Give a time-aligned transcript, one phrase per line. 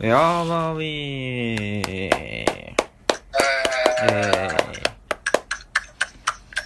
[0.00, 2.76] やばウィーえ
[4.08, 4.48] え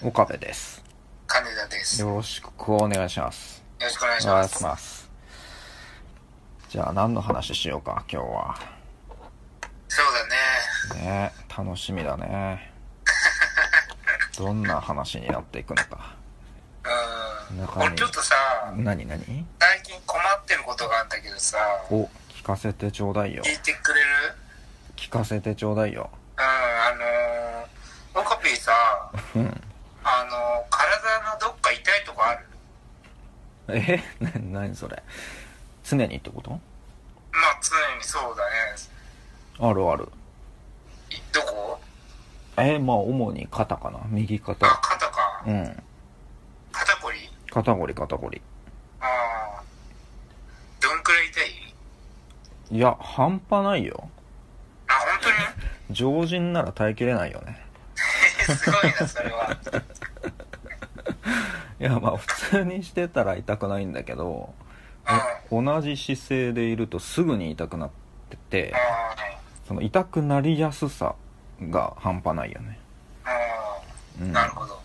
[0.03, 0.85] ー、岡部です。
[1.27, 2.03] 金田です。
[2.03, 3.65] よよろしくお願いします。
[3.81, 4.59] ろしくお願いします。
[4.59, 5.11] します。
[6.69, 8.55] じゃあ何の話しようか、今日は。
[9.89, 10.07] そう
[10.93, 11.03] だね。
[11.03, 12.71] ね楽しみだね。
[14.37, 16.17] どんな話になっていくのか。
[17.51, 17.69] うん。
[17.81, 18.35] 俺ちょっとさ、
[18.77, 19.47] 何何？
[19.59, 21.57] 最近困ってることがあるんだけどさ、
[21.91, 22.11] お、
[22.43, 23.45] 聞かせてちょうだいよ。
[23.45, 24.07] 聞いてくれる？
[24.97, 26.11] 聞かせてちょうだいよ。
[26.37, 26.91] うん、あ
[28.17, 28.73] のー、オカピーさ、
[29.37, 29.43] うん。
[30.03, 32.45] あのー、体のどっか痛いとこある？
[33.69, 34.03] え？
[34.51, 35.01] な、何それ？
[35.85, 36.51] 常にってこと？
[36.51, 36.61] まあ
[37.63, 38.51] 常にそうだね。
[39.61, 40.09] あるある。
[41.11, 41.81] いどこ？
[42.57, 44.01] えまあ主に肩かな。
[44.09, 44.67] 右あ、肩。
[44.67, 45.45] 肩か。
[45.47, 45.83] うん。
[46.73, 47.31] 肩こり？
[47.53, 48.43] 肩こり肩こり。
[49.01, 49.63] ああ。
[50.81, 51.73] どんくらい痛い
[52.73, 54.09] いや、半端ないよ。
[54.89, 55.37] あ、本当に？
[55.91, 57.63] 常人なら耐えきれないよね。
[58.47, 59.55] すごいな、それは。
[61.79, 64.55] いや、まあ普通にしてたら痛くないんだけど、
[65.51, 67.91] お同じ姿勢でいるとすぐに痛くなっ
[68.31, 68.79] てて、あ
[69.69, 71.15] その痛くなりやすさ
[71.61, 72.79] が半端ないよね。
[73.25, 73.35] あ、ああ、
[74.19, 74.33] うん。
[74.33, 74.81] なるほど。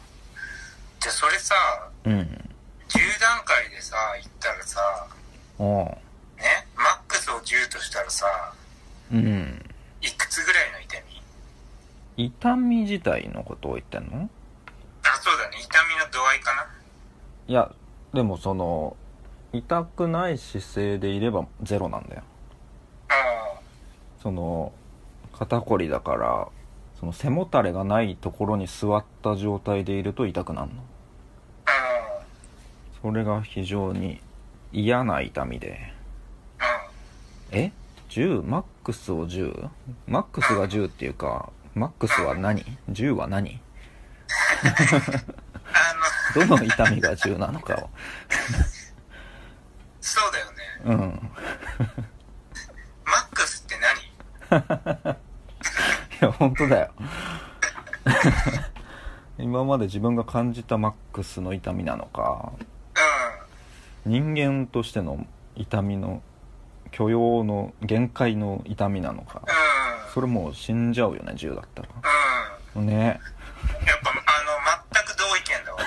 [1.00, 1.56] じゃあそれさ、
[2.04, 2.50] うん。
[2.90, 5.08] 10段階でさ、言ったらさ、
[5.58, 6.00] おうね、マックスを
[7.48, 8.26] 10としたらさ、
[9.10, 9.66] うん。
[10.02, 10.98] いくつぐらいの痛
[12.18, 12.26] み？
[12.26, 14.30] 痛み自体のことを言ってんの？
[15.04, 15.58] あ、そうだね。
[15.62, 16.68] 痛みの度合いかな
[17.48, 17.72] いや、
[18.14, 18.98] でもその、
[19.54, 22.24] 痛くない姿勢でいればゼロなんだよ。
[23.08, 23.14] あ
[24.22, 24.74] その
[25.32, 26.50] 肩こりだから
[27.00, 30.82] その背もたれがないところに座った状態でいると痛くなるの
[31.66, 32.26] あ、あ
[33.02, 34.20] それが非常に
[34.74, 35.94] 嫌な痛みで。
[37.52, 37.72] え
[38.10, 39.70] ？10マックスを 10?
[40.08, 43.60] マックスが10っていうかマックスは何 ?10 は何？
[46.36, 47.90] どの痛みが10なのかを
[50.02, 50.58] そうだよね。
[50.86, 51.30] うん
[53.06, 53.76] マックスって
[54.50, 55.16] 何？
[56.20, 56.92] いや本当だよ
[59.38, 62.52] 今まで自分が感じたマックスの痛みなのか
[64.06, 64.12] うん。
[64.12, 65.26] 人間としての
[65.56, 66.22] 痛みの
[66.92, 69.42] 許容の限界の痛みなのか。
[69.44, 69.48] う
[70.10, 70.12] ん。
[70.14, 71.84] それもう死んじゃうよね10だった
[72.76, 72.86] うん。
[72.88, 73.06] らね。
[73.06, 73.18] やっ
[74.04, 74.52] ぱ、あの、
[74.94, 75.80] 全く同意見だわ。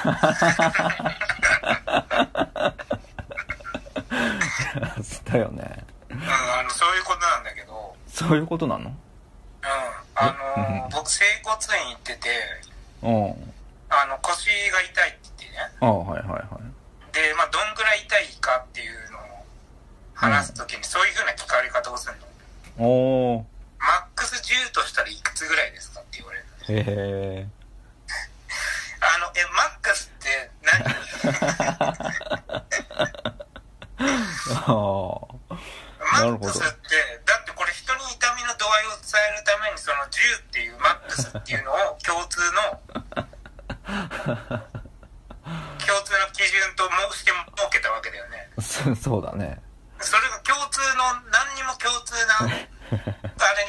[5.25, 5.85] だよね。
[6.11, 8.91] うん、あの、そういうことなんだけど、そういうことなの？
[8.91, 8.97] うん。
[10.17, 10.89] あのうん。
[10.91, 12.29] 僕、整骨院行ってて、
[13.03, 13.53] うん
[13.89, 15.63] あの、腰が痛いって言ってね。
[15.81, 16.43] ああはいはいはい
[17.13, 19.23] で、まあ、どんぐらい痛いかっていうのを
[20.15, 22.15] 話すときに、そういうふうな聞かれ方をする
[22.79, 22.87] の。
[22.87, 23.47] おお
[23.79, 26.51] マックス10としたらいくつぐらいですかって言われるの。
[26.69, 26.85] へ
[27.43, 27.49] え
[29.01, 30.71] あの、え、マックスって何
[34.57, 34.73] ああな
[36.27, 36.67] るほどマックスって、
[37.25, 40.09] だってこれ人に痛みの度合いを伝えるために、その10
[40.45, 42.79] っていうマックスっていうのを共通の、
[45.81, 47.41] 共通の基準と申して設
[47.73, 48.51] けたわけだよね。
[48.61, 49.59] そそうだね
[50.01, 52.57] それが共通の、何にも共通な、あれに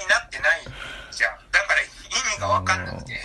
[0.08, 0.62] なってない
[1.12, 1.32] じゃん。
[1.52, 1.86] だから意
[2.36, 3.20] 味がわかんなくて。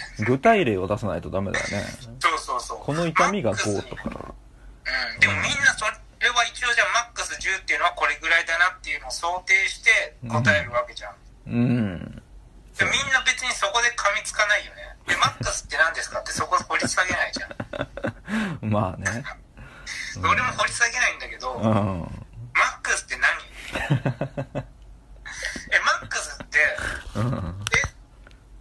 [0.57, 1.85] あの具体例を出さないとダメだよね
[2.21, 2.79] そうそうそう。
[2.81, 5.21] この痛みがマックス5とかうん。
[5.21, 5.85] でもみんなそ
[6.21, 11.15] れは一応じゃあマックス10っていうのはこれぐらいだなっていうのを想定して答えるわけじゃん。
[11.47, 12.23] うん
[12.77, 14.97] でみんな別にそこで噛みつかないよね。
[15.09, 17.57] で、マックスって何ですかってそこ掘り下げないじゃん。
[18.71, 19.25] まあね
[20.23, 22.09] 俺も掘り下げないんだけど、マうんッ
[22.83, 23.33] クスって何？
[25.73, 26.59] え、マックスって、
[27.17, 27.81] うんえ、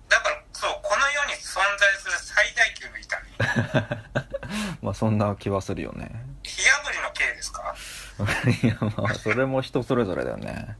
[0.07, 3.35] だからそう、この世に存在する最大級の痛み。
[4.81, 6.11] まあそんな気はするよね。
[6.43, 7.75] 火炙りの刑ですか？
[8.63, 10.46] いやまあそれも人それぞれだよね。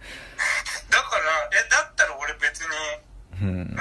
[0.90, 2.68] だから、え、だったら俺別に、
[3.42, 3.48] うん。
[3.60, 3.76] うん、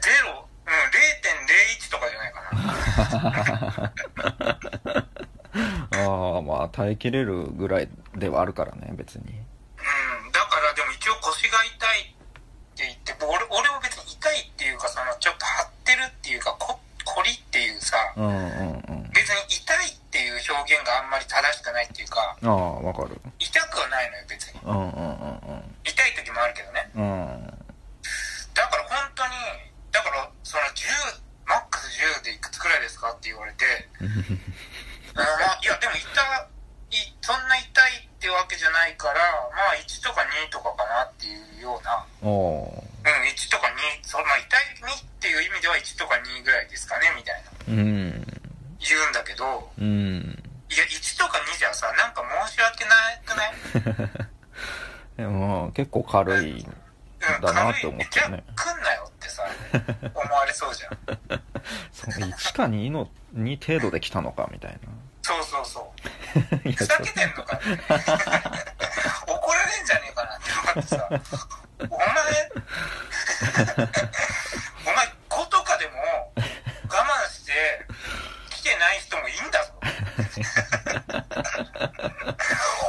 [0.00, 3.92] ゼロ、うん、0.01とかじゃないかな。
[5.94, 12.04] ああまあ耐えきれるぐらいではあるからね別にうん、だからでも一応腰が痛いっ
[12.74, 24.60] て言って、俺俺も別に痛いっていうか、そのちょっと張ってるっていうか、こ凝りっていうさ、うんうんうん別に痛いっていう表現があんまり正しくないっていうか、ああわかる痛くはないのよ、別に。
[24.64, 26.88] うんうんうん痛い時もあるけどね。
[26.96, 27.52] うん
[28.54, 29.36] だから本当に、
[29.92, 30.88] だからその10、
[31.44, 33.64] マックス10でいくつくらいですかって言われて、
[34.00, 39.20] あまあ、いやでも痛い、そんな痛いってわけじゃないから、
[39.52, 48.26] まあ1 1とか2とかかなっていうような、おうん、1とか2、そのまあ、痛みっていう意味では1とか2ぐらいですかね、みたいなうん
[48.80, 52.90] 言うんだけど、うんいや、1とか2じゃさ、なんか申し訳な
[53.24, 53.52] くない
[55.16, 59.44] でも結構軽いうん、だなって思ってじゃあね来んなよってさ、
[60.14, 60.98] 思われそうじゃん。
[61.92, 64.78] その1か2の2程度で来たのかみたい
[65.22, 65.94] そうそうそ
[66.34, 66.68] う。
[66.74, 67.66] ふざけてんのかって
[69.30, 71.08] 怒られんじゃねえかなって思ってさ、
[71.78, 72.10] お前、
[74.84, 76.32] お前5とかでも
[76.88, 77.86] 我慢して
[78.50, 79.72] 来てない人もいいんだぞ。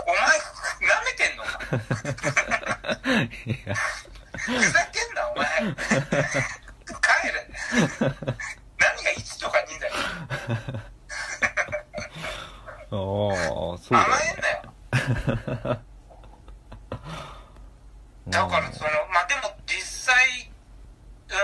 [0.06, 0.40] お前、
[0.82, 1.50] 舐めてんのか
[3.46, 3.76] いや
[4.34, 5.46] ふざけんな、お前。
[5.48, 5.68] 帰
[7.28, 7.48] れ。
[8.80, 9.94] 何が1とか2だよ。
[12.94, 15.84] ああそうだ甘よえんなよ。
[18.30, 20.16] だからその、まあでも実際、
[21.30, 21.36] うー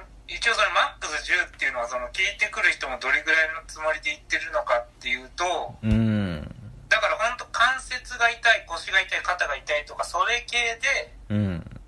[0.00, 6.40] ん、一応そのマックス10っていうのはその聞いてくる人もどれぐらいのつもりで言ってるのかっていうと、うん
[6.88, 11.80] だから本当関節が痛い、腰が痛い、肩が痛いとか、それ系で、うん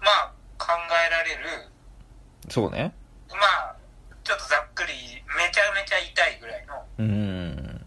[0.00, 0.72] まあ考
[1.08, 1.70] えられる、
[2.50, 2.92] そうね
[3.30, 3.36] ま
[3.72, 3.76] あ、
[4.22, 4.92] ちょっとざっくり、
[5.36, 7.80] めちゃめちゃ痛いぐらいの、うん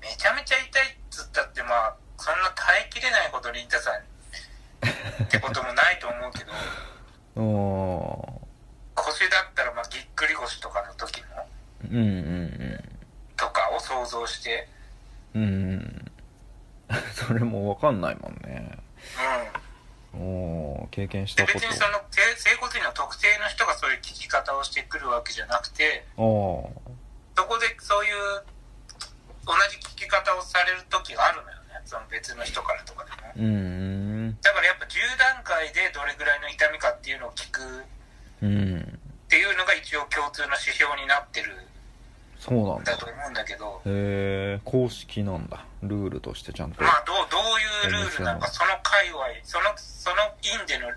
[0.00, 3.94] めちゃめちゃ痛いっつったってまあ、そんな耐えきれないほどリンタさん
[5.24, 6.52] ってこともないと思うけど、
[7.42, 8.40] お
[8.94, 11.26] 腰だったらまあぎっくり腰とかの時の
[11.90, 12.80] うんうん
[13.36, 14.68] とかを想像して
[15.34, 15.46] うんう
[15.76, 16.12] ん
[17.12, 18.78] それもわかんないもんね
[20.14, 28.42] うんおー経験しでたこと別にその整整骨院の特定の人がそういう聞き方をしてくるわけじゃなくてそこでそういう
[29.46, 31.80] 同じ聞き方をされる時があるのよね。
[31.84, 33.16] その別の人からとかでも。
[34.42, 37.62] だからやっぱ10段階でどれぐらいの痛みかっていうのを聞く。
[38.42, 41.52] うんっていうのが一応共通の指標になってる。
[42.38, 42.92] そうなんだ。
[42.92, 43.80] だと思うんだけど。
[43.86, 45.64] へえ公式なんだ。
[45.82, 46.82] ルールとしてちゃんと。
[46.82, 50.90] まあどうどういうルールなのかその界隈そのその院での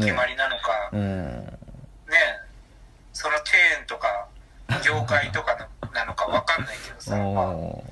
[0.00, 1.44] 決まりなのか、うん。
[1.46, 1.54] ね
[3.20, 4.26] そのチェーンとか
[4.82, 7.84] 業界とかのなのかわかんないけどさ、まあ、お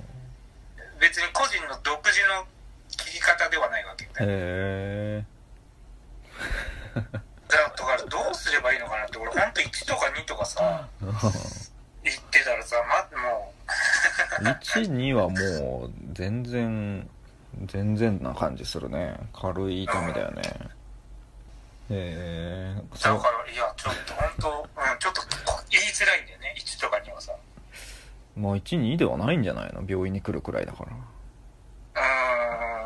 [0.98, 2.46] 別に個人の独自の
[2.88, 4.26] 聞き方ではないわけよーねへ
[5.20, 5.24] え
[6.96, 7.02] だ
[7.60, 10.88] からどうすればいいのかなって俺ほんと1とか2とかさ
[12.02, 12.76] 言ってたらさ
[13.12, 13.52] まも
[14.62, 17.06] 12はもう全然
[17.66, 19.14] 全然な感じするね。
[19.32, 20.42] 軽い痛みだよね。
[20.44, 20.77] へ
[21.90, 27.32] えうだそうからいやちょっと本当うんちょっとこ言いづらいんだよね1とか2はさ。
[28.36, 30.92] まあ12ではないんじゃないの病院に来るくらいだから。
[30.92, 30.94] う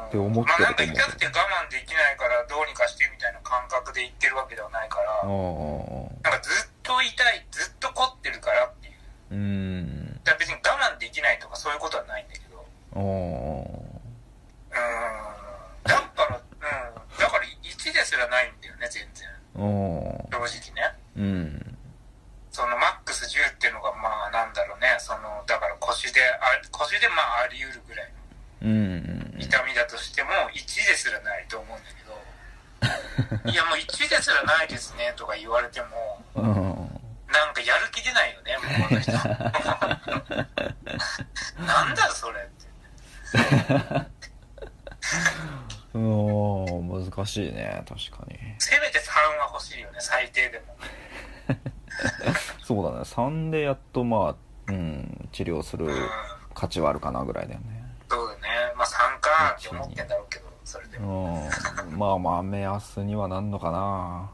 [0.00, 0.08] ーん。
[0.08, 5.12] って思ってるまあなんか痛くて我慢できないからどうにかしてみたいな感覚で言ってるわけではないから。
[5.25, 8.94] なんかずっと痛いずっと凝ってるからっていう
[9.32, 10.20] うん。
[10.25, 10.58] だ別に我
[10.94, 12.64] 慢できないとかそういうことはないんだけど。
[12.94, 21.76] ああうーんだからうんだから1ですらないんだよね全然ああ正直ねうん
[22.50, 26.20] そのマックス10っていうのがまあなんだろうねそのだから腰で
[26.93, 32.13] あ腰でまああり得るぐらいのうん痛みだとしても1ですらないと思うんだけど
[33.51, 36.44] いやもう1ですらないですねとか言われてもうん。
[37.32, 39.13] なんかやる気出ないよね向こうの人。
[41.65, 42.67] なんだそれって。
[45.94, 48.39] うん難しいね確かに。
[48.58, 50.77] せめて3は欲しいよね最低でも。
[52.63, 54.34] そうだね3でやっとまあ
[54.67, 55.87] うん治療する。
[55.87, 56.11] うん
[56.62, 57.84] 価値はあるかなぐらいだよね。
[58.08, 58.40] そうだね。
[58.76, 61.50] まあ3かって思ってんだろうけどそれでうも
[61.92, 61.98] ん。
[61.98, 64.31] まあまあ目安にはなんのかな。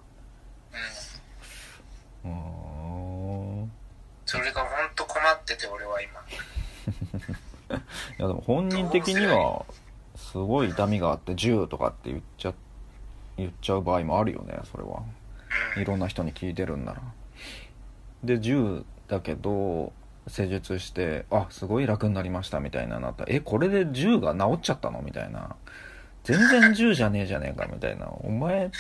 [2.25, 3.63] うん。
[3.63, 3.73] うん。
[4.27, 6.21] それが本当困ってて俺は今。
[7.79, 9.65] いやでも本人的には
[10.15, 12.53] すごい痛みがあって10とかって言っちゃ
[13.39, 15.03] 言っちゃう場合もあるよねそれは。
[15.77, 15.83] うん。
[15.83, 17.01] いろんな人に聞いてるんなら。
[18.23, 19.95] で10だけど
[20.29, 23.25] 施術してあすごい楽になりましたみたいななった。
[23.25, 25.03] らえこれで10が治っちゃったの？
[25.03, 25.57] みたいな。
[26.25, 28.07] 全然10じゃねえじゃねえかみたいな。
[28.09, 28.71] お前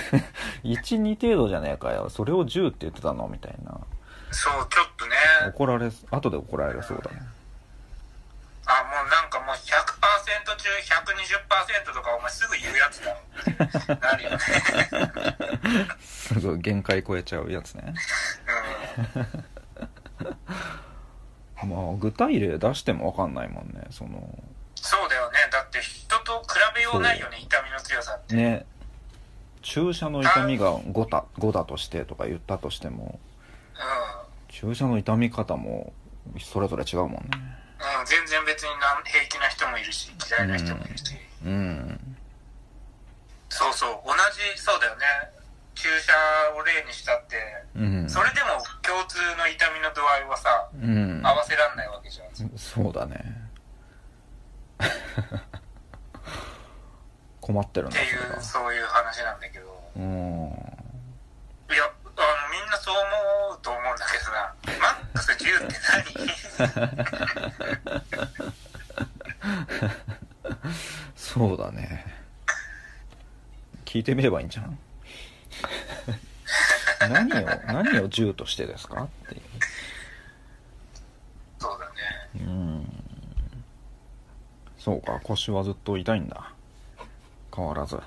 [0.64, 2.08] 12程度じゃねえかよ。
[2.08, 3.28] それを10って言ってたの？
[3.28, 3.78] みたいな。
[4.30, 5.12] そうちょっとね。
[5.48, 7.20] 怒られ後で怒られそうだね。
[8.68, 10.68] あもうなんかもう100%中
[11.92, 13.14] 120%とかお前すぐ言うやつだ
[14.10, 14.38] なるよね。
[16.02, 17.94] すごい限界超えちゃうやつね。
[19.14, 19.44] うん
[21.64, 24.38] まあ具体例出しても分かんないもんねその
[24.74, 28.34] そうだよねだって人と比べようないよね痛みの強さって。
[28.34, 28.66] ね
[29.62, 33.18] 注射の痛みが5だ ,5 だとしてとか言ったとしても
[33.74, 35.92] う注射の痛み方も
[36.38, 37.20] それぞれ違うもんねん。
[37.20, 38.68] うん、全然別に
[39.04, 41.16] 平気な人もいるし、嫌いな人もいるし。
[41.44, 42.16] うん
[43.48, 44.12] そうそう、同
[44.54, 45.06] じ、そうだよね。
[45.76, 46.12] 注射
[46.56, 47.36] を例にしたって、
[47.76, 48.08] うん。
[48.08, 48.48] それでも
[48.82, 51.20] 共通の痛みの度合いはさ、うん。
[51.22, 52.28] 合わせらんないわけじゃん。
[52.56, 53.22] そうだね。
[57.40, 59.66] 困ってるんっていう、そういう話なんだけど。
[59.66, 60.04] がうん。
[61.70, 64.54] いや、あの、みんなそう思うと思うんだけどな。
[64.80, 65.76] マックス10って
[70.56, 70.72] 何？
[71.14, 72.16] そうだね。
[73.84, 74.78] 聞いてみればいいんじゃん
[77.10, 79.02] 何を何を10としてですか？
[79.04, 79.40] っていう
[81.58, 81.92] そうだね。
[82.34, 83.02] うん
[84.78, 86.52] そうか腰はずっと痛いんだ
[87.54, 88.02] 変わらずま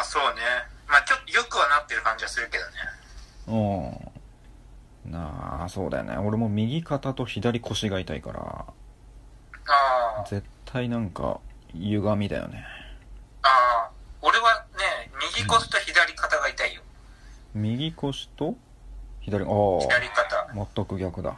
[0.00, 0.40] あそうね。
[0.86, 2.72] まあちょっと良くはなってる感じはするけどね。
[5.06, 10.24] うんなあそうだよね俺も右肩と左腰が痛いからああ。
[10.28, 11.40] 絶対なんか
[11.72, 12.64] 歪みだよね
[13.42, 13.90] ああ。
[14.20, 15.77] 俺はね、右腰と。
[17.58, 18.54] 右腰と
[19.20, 20.48] 左ああ左肩。
[20.74, 21.36] 全く逆だ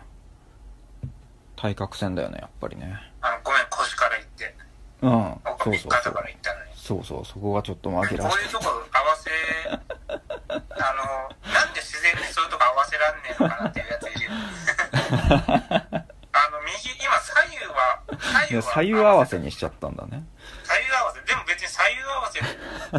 [1.57, 4.55] 対角線だよねやっぱりねあの、ごめん、腰から行って。
[5.03, 6.71] うん僕そうそうそから行ったのに。
[6.75, 9.31] そうそうそこがちょっと紛らわしこういうとこ合わせ、
[9.71, 14.31] あの、なんで自然にそういうとこ合わせらんねえのかなっていうやついるよ。
[16.33, 18.63] あの、右、今左右は、左右は。
[18.63, 20.25] 左右合わせにしちゃったんだね
[20.65, 21.21] 左右合わせ。
[21.23, 22.99] でも別に左右合わせ、 う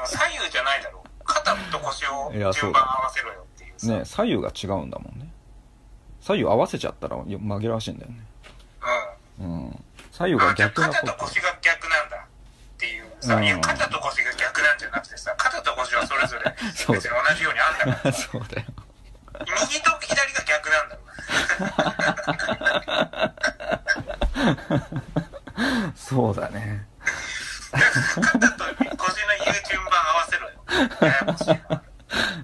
[1.91, 3.87] 肩と腰を順番合わせろよっていうさ。
[3.87, 5.31] ね左右が違うんだもんね。
[6.21, 8.25] 左右合わせちゃったらよ紛らわしいんだよね。
[9.39, 9.45] うん。
[9.45, 9.83] うん。
[10.11, 12.21] 左右が逆なこ肩とと腰が逆なんだっ
[12.77, 13.43] ていうさ、うん。
[13.43, 17.01] いや肩と腰が逆なんじゃなくてさ肩と腰はそれぞれ 別に同
[17.35, 18.13] じようにあんだから。
[18.13, 18.67] そうだよ。
[19.39, 21.01] 右と左が逆なんだろ
[25.95, 26.85] そうだね。
[27.71, 28.65] 肩と
[31.01, 31.83] ややこしいな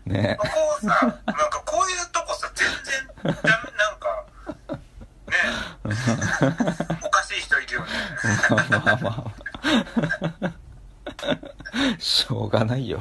[0.05, 0.47] ねこ
[0.81, 4.07] うさなんかこういうとこさ全然ダメなんか
[5.27, 5.35] ね。
[7.03, 7.87] おかしい人いるよね。
[8.49, 9.09] まあまあま
[10.41, 10.53] あ
[11.99, 12.99] しょうがないよ。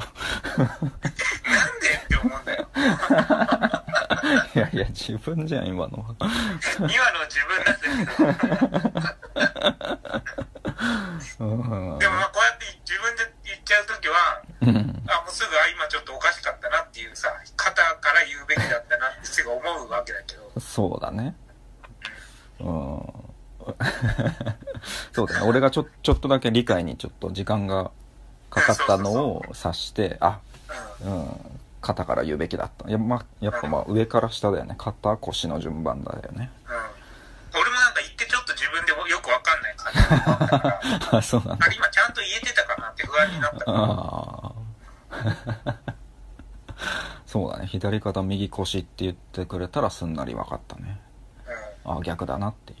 [0.57, 2.67] なんでって思うんだよ。
[4.55, 6.15] いやいや自分じゃん今のは。
[6.79, 6.89] 今の
[7.27, 7.71] 自分だ
[8.79, 8.86] って
[26.27, 27.91] とだけ理解にちょっと時間が
[28.49, 30.39] かかったのを察してあ
[31.05, 31.13] うん。
[31.13, 32.89] うん肩から言うべきだった。
[32.89, 34.75] や,、ま、やっぱまあ上から下だよね。
[34.77, 36.51] 肩腰の順番だよね。
[36.67, 36.71] う
[37.57, 37.59] ん。
[37.61, 39.93] 俺もなんか言ってちょっと自分でもよくわかんない感
[40.99, 41.15] じ。
[41.15, 41.65] あ そうなんだ。
[41.65, 43.63] あれ今ちゃんと言えてたかなって不安になった。
[43.67, 44.51] あ
[45.69, 45.75] あ。
[47.25, 47.67] そうだね。
[47.67, 50.99] 左肩右腰って言ってくれたらすんなり分かったね。
[51.85, 51.91] うん。
[51.93, 52.79] ああ逆だなっていう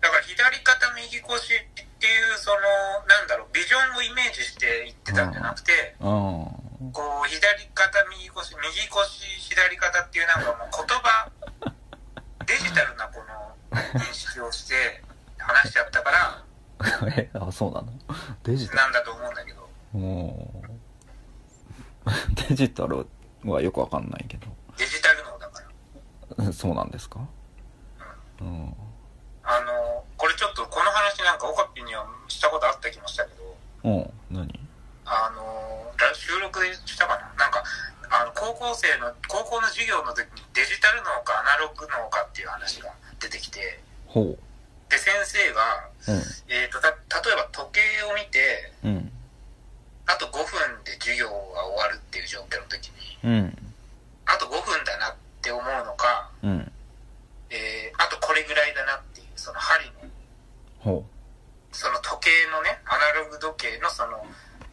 [0.00, 1.58] だから左肩右腰っ
[1.98, 2.60] ていう、その、
[3.06, 6.08] なんだろう、ビジョンをイメージして言ってたんじゃなくて、うん。
[6.96, 9.20] こう、左肩右腰、右腰
[9.52, 11.30] 左肩っていうなんかもう言葉、
[12.46, 15.02] デジタルなこの認識をして
[15.36, 16.42] 話しちゃったから、
[17.18, 17.92] えあそうなの？
[18.44, 19.68] デジタなんだと思うんだけど。
[22.48, 23.06] デジタル
[23.44, 24.38] はよくわかんないけ
[24.78, 25.62] デジタル脳だか
[26.38, 26.44] ら。
[26.46, 27.20] どそうなんですか？
[28.40, 28.74] うん
[32.38, 34.46] したことあった気もしたけど、うん何？
[35.04, 37.34] あの、ラ収録でしたかな？
[37.34, 37.64] なんか、
[38.10, 44.38] あの、高校生の、高校の授業の時にデジタル脳かアナログ脳かっていう話が出てきて、ほ
[44.88, 48.90] で、先生が、うえーと、た、例えば時計を見て、うん。
[48.90, 49.12] うん
[50.10, 53.58] あと5分で授業が終わるっていう状況の時に、うん。
[54.24, 56.72] あと5分だなって思うのか、うん。
[57.50, 59.92] えーあとこれぐらいだなっていう、その針の
[60.78, 61.04] ほ
[61.78, 64.26] その時計のね、アナログ時計のその、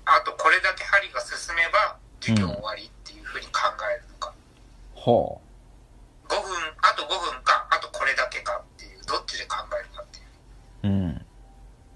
[0.09, 4.33] あとこれだけ針が進めば授業終わりっていうふうに考えるのか。
[4.33, 4.33] う
[4.97, 5.39] ほ
[6.25, 6.41] 5分、
[6.81, 10.25] あと5分か、あとこれだけかっていう、どっちで考えるかっていう。
[10.81, 11.25] ううん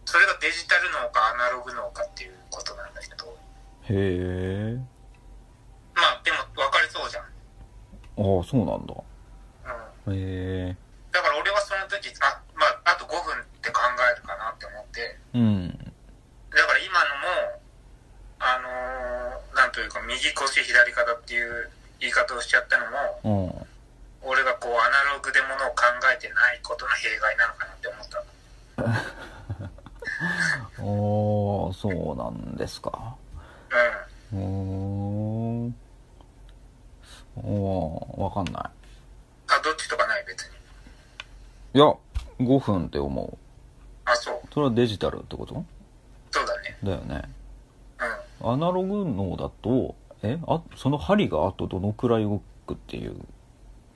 [0.05, 3.33] それがデジタル脳かアナログ脳かっていうことなんだけど、へ
[3.89, 4.77] え
[5.97, 7.23] まあでも分かりそうじゃん。
[7.25, 8.93] ああそうなんだ
[10.05, 10.13] うん。
[10.13, 10.77] へえ
[11.11, 13.45] だから俺はその時、あ、まああと5分っ
[14.99, 15.15] て。
[15.29, 15.93] 考えるかなって思って、うん
[16.49, 17.59] だから今のも、
[20.09, 22.89] 右腰左肩っていう言い方をしちゃったのも
[23.23, 23.67] うん。
[24.21, 28.09] 俺がこうアナログでものを考えてないことの弊害なのかなって思っ
[30.75, 30.81] た。
[30.83, 33.15] おーそうなんですか。
[34.31, 34.39] うん。
[34.39, 35.69] うー。
[35.69, 35.75] ん
[37.37, 40.55] おーわかんなあどっちとかない別に。
[40.55, 41.85] いいや
[42.39, 43.27] 5分って思う。
[43.27, 43.48] あ
[44.53, 45.63] それはデジタルってこと？
[46.31, 46.77] そうだね。
[46.83, 47.23] だよね。
[48.41, 48.53] うん。
[48.53, 53.15] アナログ脳だとえあその針があとどのくらい動くっていう？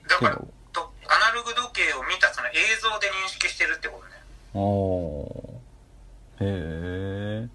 [0.08, 0.36] だから
[0.72, 4.14] とアナログ時計を見たその映像で認識してるってことね。
[4.54, 6.44] あー。
[6.44, 7.48] へえ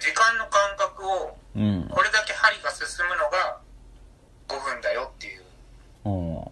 [0.00, 1.88] 時間の感覚をうん。
[1.90, 3.60] これだけ針が進むのが
[4.48, 5.42] 5分だよっていう。
[6.04, 6.46] うんうん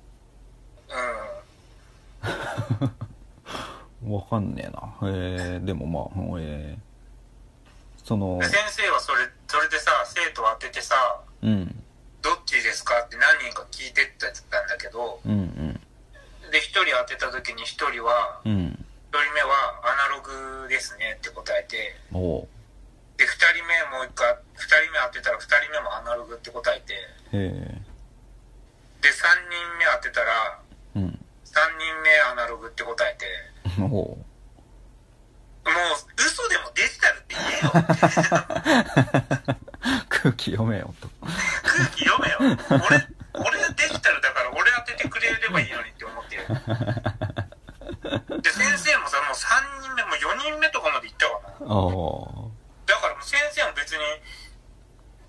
[4.07, 5.11] わかんねえな。
[5.11, 6.01] へえでもま
[6.37, 6.79] あええ。
[8.05, 10.95] そので先生はそれそれでさ生徒を当ててさ
[11.43, 11.85] うん。
[12.21, 15.81] どっちですかって何人か聞いてったんだけどうんうん。
[16.51, 18.53] で1人当てた時に1人はうん。
[19.13, 22.49] 1人目はアナログですねって答えておう。
[23.17, 24.37] で2人目もう一回2
[24.85, 26.99] 人目当てたら2人目もアナログって答えてへ
[27.33, 27.81] え。
[29.01, 30.59] で3人目当てたら
[30.97, 31.19] うん。
[31.45, 33.25] 3人目アナログって答えて
[33.79, 34.25] もう
[36.17, 37.73] 嘘でもデジタルって言えよ
[40.09, 41.09] 空気読めよと。
[41.63, 42.39] 空気読めよ。
[42.71, 46.47] 俺俺デジタルだから俺当ててくれればいいのにって思ってる。
[48.43, 51.85] で先生もさもう3人目もう4人目とかまで行ったかなああ
[52.87, 53.99] だからもう先生も別に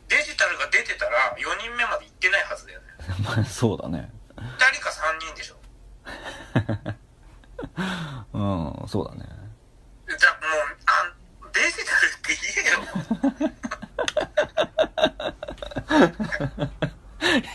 [0.08, 2.86] デジタルが出てたら4人目まで行ってないはずだよね。
[3.24, 5.56] まあそうだね2人か3人でしょ
[8.34, 8.40] う
[8.86, 9.26] んそうだね
[10.18, 11.14] じゃあもうあ
[11.54, 12.76] デジタルって言えよ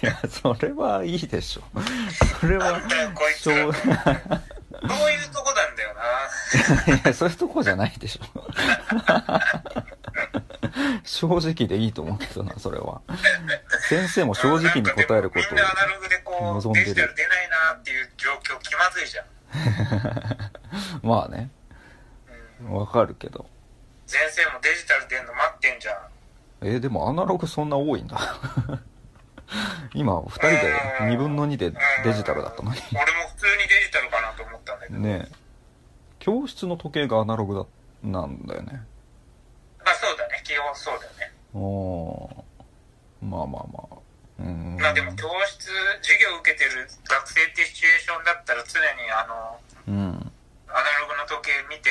[0.02, 1.62] いやそれはいいでしょ。
[2.40, 3.72] それはそういう
[5.32, 6.98] とこなんだよな。
[6.98, 8.22] いやそういうとこじゃないでしょ。
[11.04, 13.00] 正直でいいと思うけどなそれは。
[13.88, 16.86] 先生も正直に答えることみんなアナログでこう望んでる。
[16.86, 19.26] デジタル出ないなっていう状況気まずいじゃん、
[21.08, 21.50] まあね。
[22.62, 23.46] うん、わかるけど。
[24.06, 25.96] 先生もデジタル出んの待ってんじゃん。
[26.62, 28.18] えーでもアナログそんな多いんだ
[29.94, 30.74] 今2人で
[31.12, 31.72] 2分の2で
[32.04, 32.80] デジタルだったのに。
[32.92, 35.34] 俺も普通にデジタルかなと思ったんだけど、ねえ。
[36.18, 37.66] 教室の時計がアナログだ
[38.02, 38.82] なんだよね。
[39.84, 40.42] まあそうだね。
[40.44, 41.32] 基本そうだよね。
[41.54, 43.24] おー。
[43.24, 43.96] まあまあまあ。
[44.40, 44.76] うーん。
[44.76, 45.66] まあでも教室
[46.02, 50.32] 授業受けてる学生ってシチュエーションだったら常にあのうん。
[50.68, 51.90] アナログの時計見て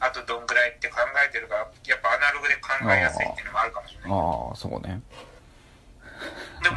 [0.00, 5.02] あとどんぐらいって考えてるからやっぱアナログで考えやすいっていうのもあるかもしれないああそうね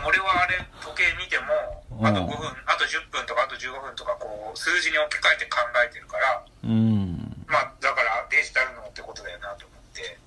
[0.08, 2.08] 俺はあれ時計見てもうん。
[2.08, 2.36] あと5分
[2.66, 7.46] あと10分とかあと15分とかこう数字に置き換えて考えてるからうん。
[7.48, 10.18] まあだからデジタルのってことだよなと思って。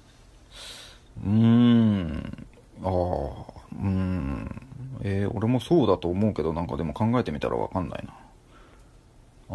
[1.24, 2.46] うーん。
[2.82, 4.60] ああうーん。
[5.02, 8.14] えー俺もそうだと思うけどなんかでも考えてみたらわかんないな。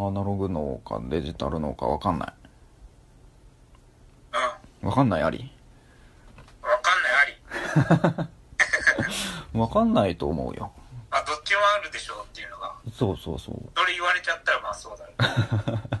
[0.06, 2.32] アナログのかデジタルのかわかんない。
[4.82, 4.88] うん。
[4.88, 5.50] わかんないあり？
[6.62, 8.28] わかんないあり
[9.52, 10.72] わかんないと思うよ。
[11.10, 12.74] まあどっちもあるでしょうっていうのが。
[12.92, 13.56] そうそうそう。
[13.76, 15.14] それ言われちゃったらまあそうだね。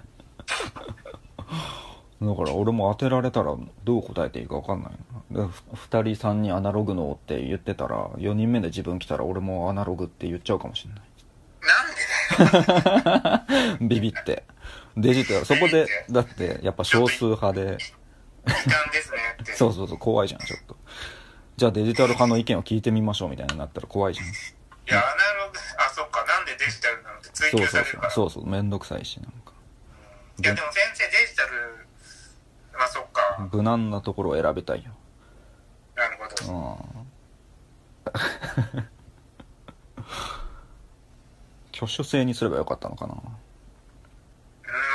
[2.22, 4.92] だから俺も当てられたらどう答えていいか分かんない
[5.32, 5.46] な。
[5.46, 11.02] でふ2人3人アナログのって言ってたら4人目で自分来たら俺もアナログって言っちゃうかもしれない。
[11.62, 13.88] なんでだよ。
[13.88, 14.44] ビビって。
[14.96, 17.78] デジタルそこでだってやっぱ少数派で。
[18.46, 19.52] 時間ですねって。
[19.56, 20.76] そうそうそう怖いじゃんちょっと
[21.60, 24.26] じゃあデジタル派の意見を聞いてみましょうみたいになったら怖いじゃん。
[24.26, 24.30] い
[24.86, 27.66] やアナログあそっかなんでデジタルなのって追そうそうそう。
[27.66, 29.52] 求されるからそうそうめんどくさいしなんか。
[30.42, 31.50] いやでも先生デジタル
[32.78, 33.46] まあそっか。
[33.52, 34.90] 無難なところを選びたいよ。
[35.94, 36.50] なるほど。
[36.50, 36.56] う
[38.80, 38.80] ん。
[41.76, 43.12] 挙手制にすればよかったのかな。
[43.12, 43.28] うんま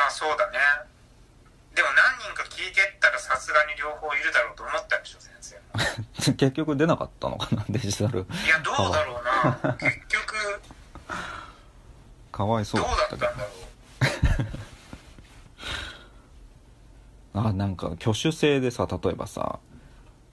[0.08, 0.58] あそうだね。
[1.75, 5.56] でも何人か聞いてったらさすがに両方いるだろうと思ったでしょ先生。
[5.58, 5.62] も
[6.33, 8.19] 結局出なかったのかな デジタル。
[8.19, 9.73] いやどうだろうな。
[9.73, 10.61] 結局
[12.31, 12.81] かわいそう。
[12.81, 13.45] どうだったんだろう。
[17.35, 19.59] あなんか挙手制でさ例えばさ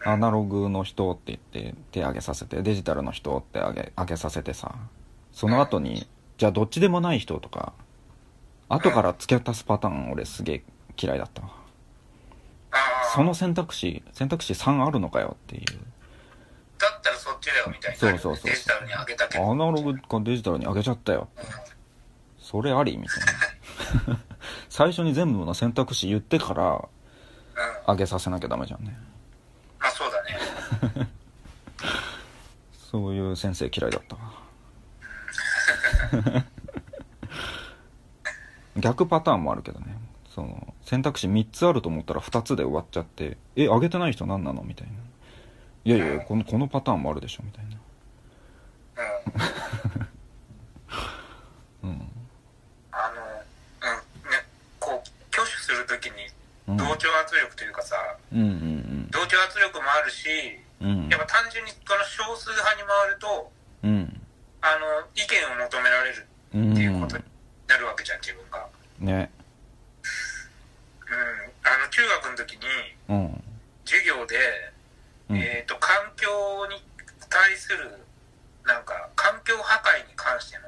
[0.05, 1.39] アナログの人って言っ
[1.73, 4.75] て手挙げさせてデジタルの人って挙げ挙げさせてさ
[5.33, 6.07] その後に
[6.39, 7.73] じゃあどっちでもない人とか
[8.69, 10.65] 後から付け足すパターン俺すげえ
[11.01, 11.62] 嫌いだったわ
[13.15, 15.65] その選択肢選択肢3あるのかよっていう
[16.79, 17.99] だったらそっちだよみたいな。
[17.99, 19.53] そうそうそうデジタルに上げたけど。
[19.53, 21.45] アナログかデジタルに上げちゃったようん
[22.39, 24.19] それありみたいな
[24.69, 27.93] 最初に全部の選択肢言ってからうん。
[27.93, 28.97] 上げさせなきゃダメじゃんね
[29.79, 31.09] まあそうだね。
[32.91, 34.23] そういう先生嫌いだったわ
[38.77, 39.97] 逆パターンもあるけどね
[40.35, 44.93] その選択肢3つあると思ったら2つで終わっちゃって「え上げてない人何なの?」みたいな
[45.85, 47.77] 「いやいやこのこのパターンもあるでしょ」みたいな
[51.83, 51.91] うん。
[51.91, 52.09] うん
[52.93, 53.23] あの、
[54.23, 54.31] うん。
[54.31, 54.37] ね、
[54.79, 56.13] こう、挙手するときに
[56.69, 57.97] うん同調圧力というかさ、
[58.33, 60.29] うんうん同調圧力もあるし、
[60.81, 64.21] うんうんやっぱ単純にこの少数派に回ると、うん
[64.61, 67.25] あの、意見を求められるうんっていうことに
[67.67, 68.67] なるわけじゃん、自分が。
[69.01, 69.32] ね
[71.93, 72.61] 中学の時に、
[73.09, 73.45] うん。
[73.85, 74.37] 授業で、
[75.29, 75.37] うん。
[75.37, 76.27] えっ、と、環境
[76.67, 76.83] に
[77.29, 77.99] 対する、
[78.65, 80.59] なんか、環境破壊に関して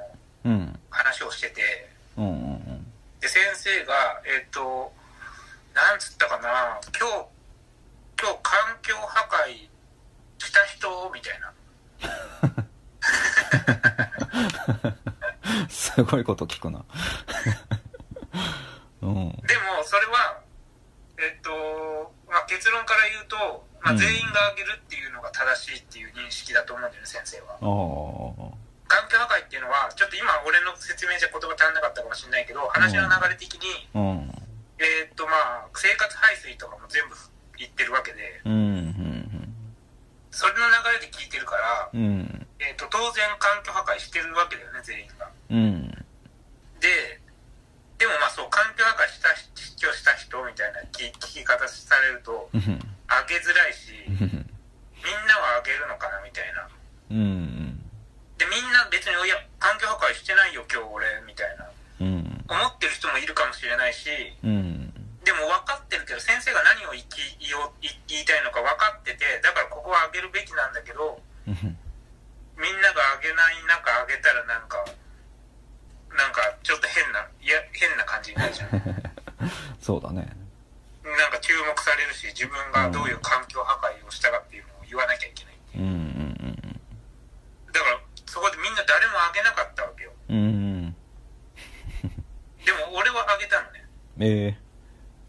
[0.44, 0.78] のうん。
[0.90, 2.86] 話をしてて、うんうん
[3.20, 4.92] で、先生が、えっ、と、
[5.74, 7.26] なんつったかな、今日、
[8.20, 9.70] 今日環境破壊
[10.38, 11.50] した人みたいな。
[15.70, 16.84] すごいこと聞くな。
[19.00, 19.30] うん。
[19.46, 20.43] でも、それは、
[21.24, 23.98] えっ、と、まあ、結論から言うと、まあ、うん。
[23.98, 27.56] 全員が挙げるっていうのが正しいっていう認識だと思うんだよね、先生は。
[28.84, 34.28] 環境破壊っていうのは、ちょっと今俺の説明じゃ言葉足んなかったかもしれないけど、話の流れ的に、うん。
[34.76, 37.16] えーっとまあ、生活排水とかも全部
[37.56, 38.48] 言ってるわけで、そ
[40.48, 42.46] れの流れで聞いてるから、うん。
[42.60, 45.30] えーっと当然環境破壊してるわけだよね、全員が。
[45.50, 45.90] うん。
[46.80, 47.20] で、
[47.98, 52.80] でもまあそう、環境破壊した主張した人みたいな聞聞き方されると、うん。
[53.06, 54.50] あげづらいし、うん。
[54.98, 56.68] みんなはあげるのかなみたいな。
[57.10, 57.78] うん
[58.38, 61.70] で、みんな別に、いや、環境破壊してないよ、今日俺、みたいな。
[62.00, 62.44] うん。
[62.48, 64.10] 思ってる人もいるかもしれないし、
[64.42, 64.92] うん。
[65.24, 67.04] でも分かってるけど先生が何を言い
[67.40, 71.56] 言おう言言いたいのか分かっててだからここは上げるべきなんだけどうん。
[72.60, 74.84] みんなが上げない中上げたらなんか
[76.12, 79.12] なんかちょっと変ないや変な感じになるじゃん
[79.78, 80.26] そうだね。
[81.04, 85.78] なんか注目されるし自分がどういう環境破壊をしたかっていうのを言わなきゃいけないう。
[85.78, 86.80] んうん
[87.70, 90.12] だからそこでみんな誰も上げなかったわけよ。
[90.30, 90.96] うんうん
[92.64, 93.84] でも俺は上げたのね。
[94.20, 94.58] ええ。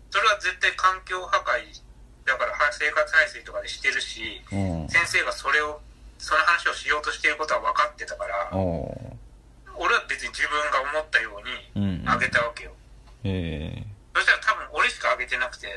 [0.09, 1.81] それは絶対環境破壊
[2.23, 4.87] だからは生活排水とかでしてるしうん。
[4.89, 5.81] 先生がそれを
[6.17, 9.14] その話をしようとしていることは分かってたからお
[9.77, 11.41] 俺は別に自分が思ったよ
[11.75, 12.71] うにうんあげたわけよ、
[13.23, 13.87] ええ。
[14.15, 15.67] そしたら多分俺しかあげてなくて。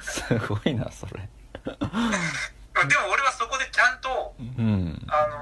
[0.00, 1.28] すごいなそれ。
[1.64, 5.02] まあでも俺はそこでちゃんとうん。
[5.08, 5.36] あの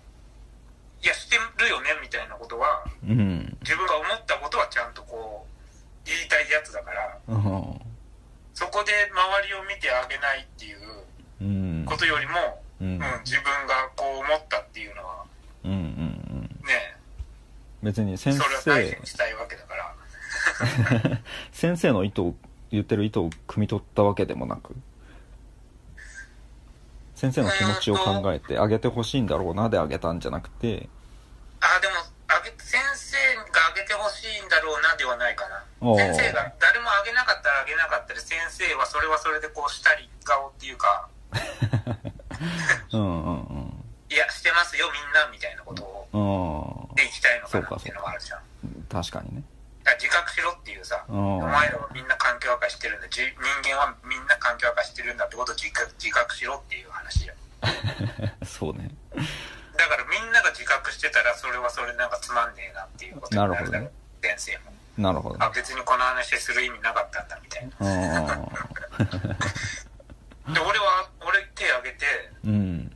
[0.00, 0.04] ー
[1.04, 3.56] いやしてるよねみたいなことはうん。
[3.60, 7.80] 自分が思ったことはちゃんとこう言いたいやつだからうん。
[8.54, 11.04] そこで周りを見てあげないっていううん
[11.86, 12.86] ことよりも、うん。
[12.86, 15.24] うん、自分がこう思ったっていうのは
[15.64, 16.42] うんうんうん。
[16.66, 16.96] ね。
[17.82, 19.94] 別に先それは大事生にしたいわけだから。
[21.52, 22.34] 先生の意図を
[22.70, 24.74] 言ってる意図を汲み取ったわけでもなく。
[27.14, 30.88] 先生の気持ちを考えてあげてほしいんだろうなであげたんじゃなくて。
[31.60, 31.94] あでも
[32.28, 35.64] あげ先生があげてほしいんだろうなではないかな。
[35.96, 41.08] 先生が誰もあげなかったらあげなかったら先生はそれはそれでこうしたり顔っていうか
[42.92, 46.08] うんうんいやしてますよみんなみたいなことを。
[46.12, 46.88] うん。
[46.88, 48.40] うんでいきたいのかなっていうのがあるじゃん。
[48.88, 49.42] 確かにね。
[50.00, 51.38] 自覚しろっていうさうん。
[51.38, 53.08] お前らはみんな環境破壊してるんだ。
[53.08, 58.46] じ人間はみんな環境破壊してるんだってことを自覚自覚しろっていう話じゃん。
[58.46, 58.90] そうね。
[59.76, 63.70] だからみんなが自覚してたらそれはそれなんかつまんねえなっていうことになるだろう。
[63.70, 63.92] なるほ
[64.22, 64.74] 先生も。
[64.96, 68.34] なるほどあ別にこの話する意味なかったんだみたいな。
[68.36, 68.48] う
[70.52, 72.04] で俺は俺手挙げて
[72.44, 72.88] んうん。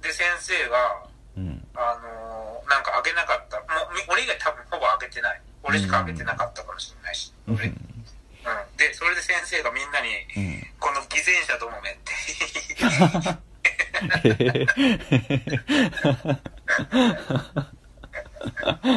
[0.00, 1.04] で先生が
[1.36, 1.66] うん。
[1.74, 3.58] あのーなんか挙げなかった。
[3.58, 5.40] もうみ俺以外多分ほぼ挙げてない。
[5.62, 7.56] 俺しか挙げてなかったかもしれないし、うん。
[7.56, 7.76] 俺、うん、
[8.76, 12.12] でそれで先生がみんなにうん「この偽善者どもめ」って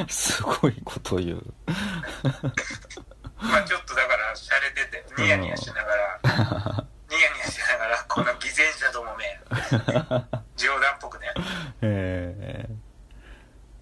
[0.12, 1.54] すごいこと言う。
[3.40, 6.20] まあちょっとだから洒落ててニヤニヤしながら
[7.10, 9.40] ニヤニヤしながら、この偽善者どもめ、
[10.58, 11.34] 冗談っぽくねへ。
[11.82, 12.70] え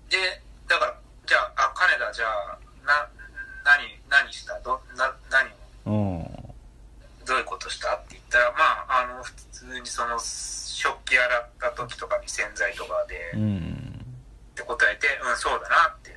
[0.08, 0.94] ー、で、だから、
[1.26, 3.10] じゃあ、あ金田、じゃあ、な、
[3.64, 4.60] 何、何した？
[4.60, 5.50] ど、な、何
[5.92, 6.54] を、
[7.26, 7.96] どういうことした？
[7.96, 14.06] って言ったら、まあ、あの、普通にその、食器洗った時とかに洗剤とかで、うん、
[14.52, 16.16] って答えて、うん、そうだなって。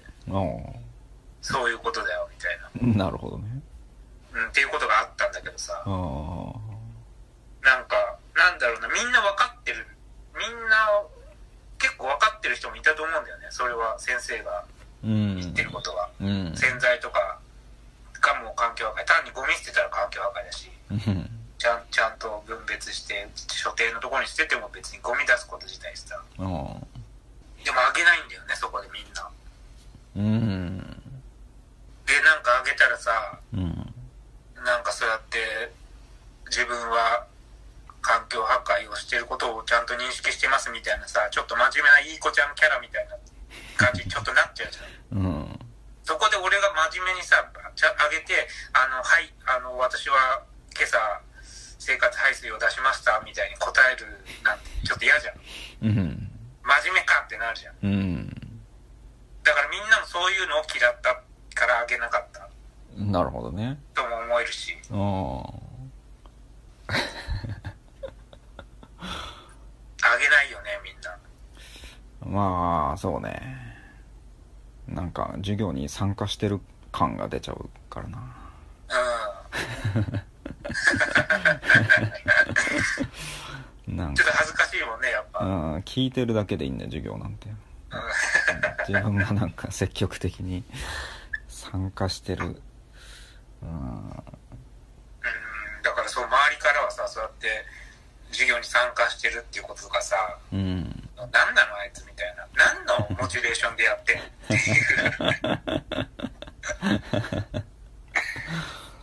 [1.40, 3.04] そういうことだよ、みたいな。
[3.06, 3.57] なるほどね。
[15.08, 16.08] がうん言ってることが。
[16.20, 17.38] うん洗剤とか
[18.20, 19.04] がもう環境破壊。
[19.04, 26.14] 単にゴミ捨てたら環境破壊だし、うんちゃんちゃんと分別して、所定のところに捨てても別にゴミ出すこと自体さ。
[26.14, 26.44] ああ
[27.64, 29.28] でもあげないんだよね、そこでみんな。
[30.16, 30.78] うん
[32.06, 33.94] で、なんかあげたらさ、うん
[34.64, 35.72] なんかそうやって
[36.46, 37.26] 自分は
[38.02, 43.16] 環境破壊をしてることをちゃんと認識してますみたいなさ、ちょっと真面目ないい子ちゃんキャラみたいな
[43.76, 45.26] 感じにちょっとなっちゃうじゃん。
[45.26, 45.58] うん
[46.04, 47.44] そこで俺が真面目にさ、
[47.74, 50.40] ちゃあげて、あの、はい、あの、私は
[50.74, 50.96] 今朝
[51.78, 54.06] 生活排水を出しましたみたいに答える
[54.42, 55.34] なんてちょっと嫌じゃん。
[55.82, 56.30] うん
[56.62, 57.74] 真面目かってなるじゃん。
[57.82, 58.28] うん
[59.42, 61.14] だからみんなもそういうのを嫌った
[61.54, 62.48] からあげなかった
[62.96, 64.76] なるほどねとも思えるし。
[64.90, 64.94] あ
[70.02, 71.10] あげないよね、みんな。
[71.12, 71.18] あ
[72.26, 73.40] まあそうね
[74.88, 78.18] なんか授業に参加してる感が出ちゃうからな
[83.86, 83.96] うん。
[83.96, 85.44] なんかちょっと恥ずかしいもんね、やっぱ。
[85.44, 85.72] うん。
[85.74, 87.48] うん聞いてるだけでいいんだよ授業なんて
[88.88, 90.64] 自分がなんか積極的に
[91.48, 92.60] 参加してる
[93.62, 94.10] うんうん
[95.82, 97.48] だからそう、周りからはさ、そうやって
[98.30, 100.16] 授業に参加してるっていうこととかさ、
[100.52, 100.87] うん
[101.32, 102.46] 何なのあいつみたいな。
[102.54, 104.22] 何のモチベーションでやってんの？
[104.24, 104.58] ってい
[107.60, 107.64] う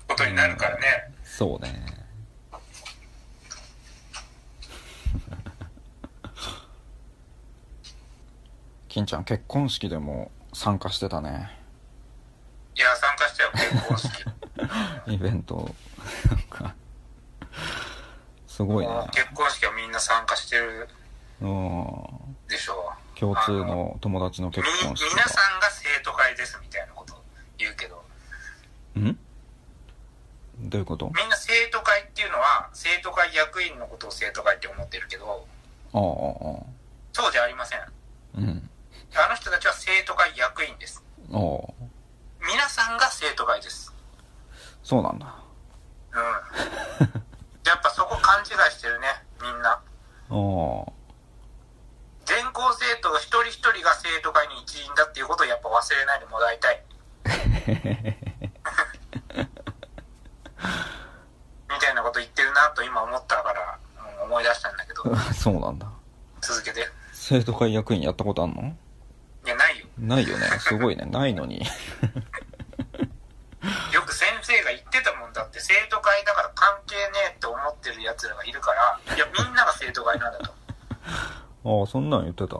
[0.07, 1.13] ことになるからね。
[1.23, 1.85] そうね
[8.87, 11.51] 金ちゃん結婚式でも参加してたね
[12.77, 14.25] いや、参加したよ、結婚式。
[15.13, 15.75] イベント
[16.29, 16.73] なんか
[18.47, 20.87] すごいね結婚式はみんな参加してる
[21.41, 23.19] うんでしょう。
[23.19, 27.15] 共通の友達のみ結婚式皆さんが生徒会ですみたいなこと
[27.57, 28.03] 言うけど、
[28.99, 29.17] ん？
[30.69, 31.05] どういうこと？
[31.15, 35.47] みんな生徒会っていうのは、生徒会役員のことを生徒会って思ってるけど、
[35.93, 36.63] ああああ
[37.13, 37.79] そうじゃありません。
[38.37, 38.69] うん
[39.15, 41.01] あの人たちは生徒会役員です。
[41.31, 41.39] ああ
[42.41, 43.93] 皆さんが生徒会です。
[44.83, 45.33] そうなんだ
[46.13, 46.21] うん。
[47.65, 49.07] やっぱそこ勘違いしてるね、
[49.41, 49.69] みんな。
[49.71, 49.79] あ
[50.29, 50.91] あ
[53.01, 56.81] 徒一人一人が生徒会の一員だっていうことをやっぱ忘れないでもらいたい。
[61.69, 65.87] みたいなこと言ってるなと今思ったから、うん思い出したんだけど、 そうなんだ。
[66.41, 66.87] 続けて。
[67.13, 68.75] 生徒会役員やったことあんの？
[69.45, 69.85] いや、ないよ。
[69.99, 70.47] ないよね。
[70.59, 71.05] すごいね。
[71.05, 71.61] ないのに。
[73.93, 77.01] よく先生が言ってたもんだって、生徒会だから関係ね
[77.33, 80.53] えって思ってる奴らがいるから、いや、みんなが生徒会なんだと。
[81.81, 82.55] ああそんなん言ってた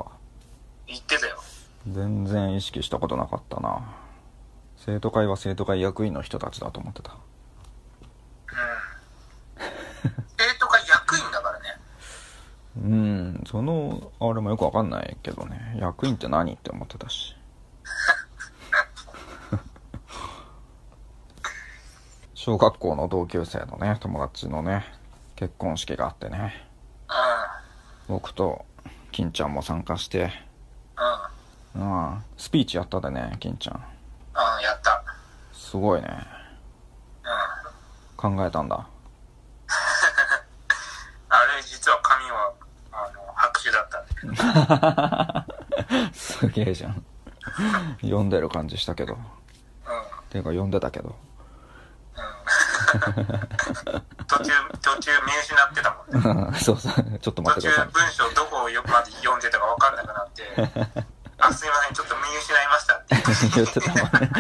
[0.88, 1.38] 言ってたよ。
[1.88, 3.94] 全然意識したことなかったな
[4.78, 7.20] 生徒会は生徒会役員の人たちだと思ってたうん。
[10.38, 11.66] 生徒会役員だからね。
[12.78, 17.36] うんそのあれもよくわかんないけどね役員って何って思ってたし
[22.34, 24.86] 小学校の同級生のね友達のね
[25.36, 26.68] 結婚式があってね
[28.10, 28.66] う僕と
[29.12, 30.32] 金ちゃんも参加してん。
[31.76, 31.82] うん。
[31.82, 31.84] う
[32.16, 33.82] んスピーチやったでね金ちゃんうん、
[34.64, 35.04] やった。
[35.54, 36.08] すごいね
[37.24, 38.36] うん。
[38.38, 38.76] 考えたんだ
[41.30, 42.54] あれ、実は紙は、
[42.92, 46.14] あの、白紙だったんだけど。
[46.14, 47.06] すげえじゃん
[48.02, 49.20] 読んでる感じしたけどうん。
[50.30, 51.16] ていうか読んでたけど
[54.28, 56.60] 途中、途中見失ってたもんね。
[56.60, 59.85] そうそうちょっと待途中ってください文章どこをよまで読んでたか分かんなくな
[60.36, 60.44] って、
[61.40, 63.16] あ、すいません、ちょっと見失いましたって。
[63.56, 64.36] 言ってたもんね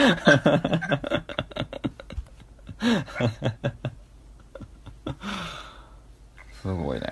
[6.61, 7.07] すごいね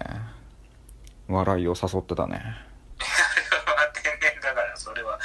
[1.28, 2.44] 笑いを誘ってたね
[4.76, 5.20] それは。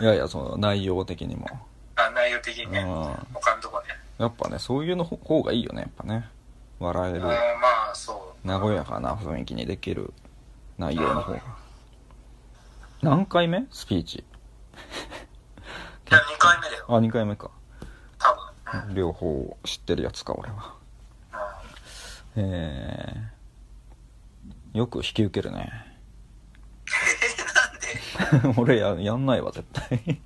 [0.00, 0.06] うん。
[0.06, 1.46] いやいやその内容的にも
[1.96, 2.86] あ内容的にね、うん
[3.34, 3.86] 他のとこね。
[4.18, 6.28] やっぱねそういうの方がいいよねやっぱね
[6.78, 7.32] 笑えるうん、ま
[7.90, 8.48] あ、そう。
[8.48, 10.12] 和やかな雰囲気にできる
[10.78, 11.40] 内容の方が
[13.02, 13.66] 何回目？
[13.70, 14.18] スピーチ。
[16.10, 16.84] いや、2回目だよ。
[16.88, 17.50] あ2回目か。
[18.18, 18.32] 多
[18.72, 18.80] 分。
[18.88, 18.94] うん。
[18.94, 20.74] 両方知ってるやつか俺は。
[22.36, 22.42] うん。
[22.44, 25.98] えー、よく引き受けるね。
[28.56, 30.20] 俺ややんないわ絶対。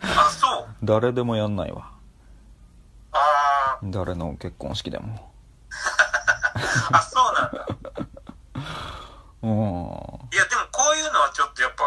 [0.00, 0.68] あ、そう？
[0.82, 1.92] 誰でもやんないわ。
[3.12, 5.30] あ誰の結婚式でも。
[5.70, 7.66] ー、 あ、そうなんだ。
[9.42, 9.50] うん。
[10.32, 10.44] いや、
[11.18, 11.84] のはちょっとやっぱ、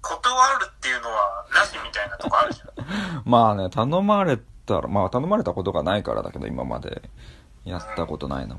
[0.00, 3.22] 断るっていうのはなしみたいなとこあるじゃん。
[3.28, 7.02] まあね頼まれたらまあ頼まれたことがないからだけど今まで
[7.64, 8.56] やったことないの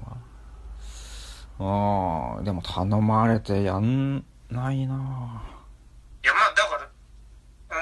[1.58, 4.96] はうんでも頼まれてやんないな
[6.24, 6.90] いや、まあだから、
[7.70, 7.80] う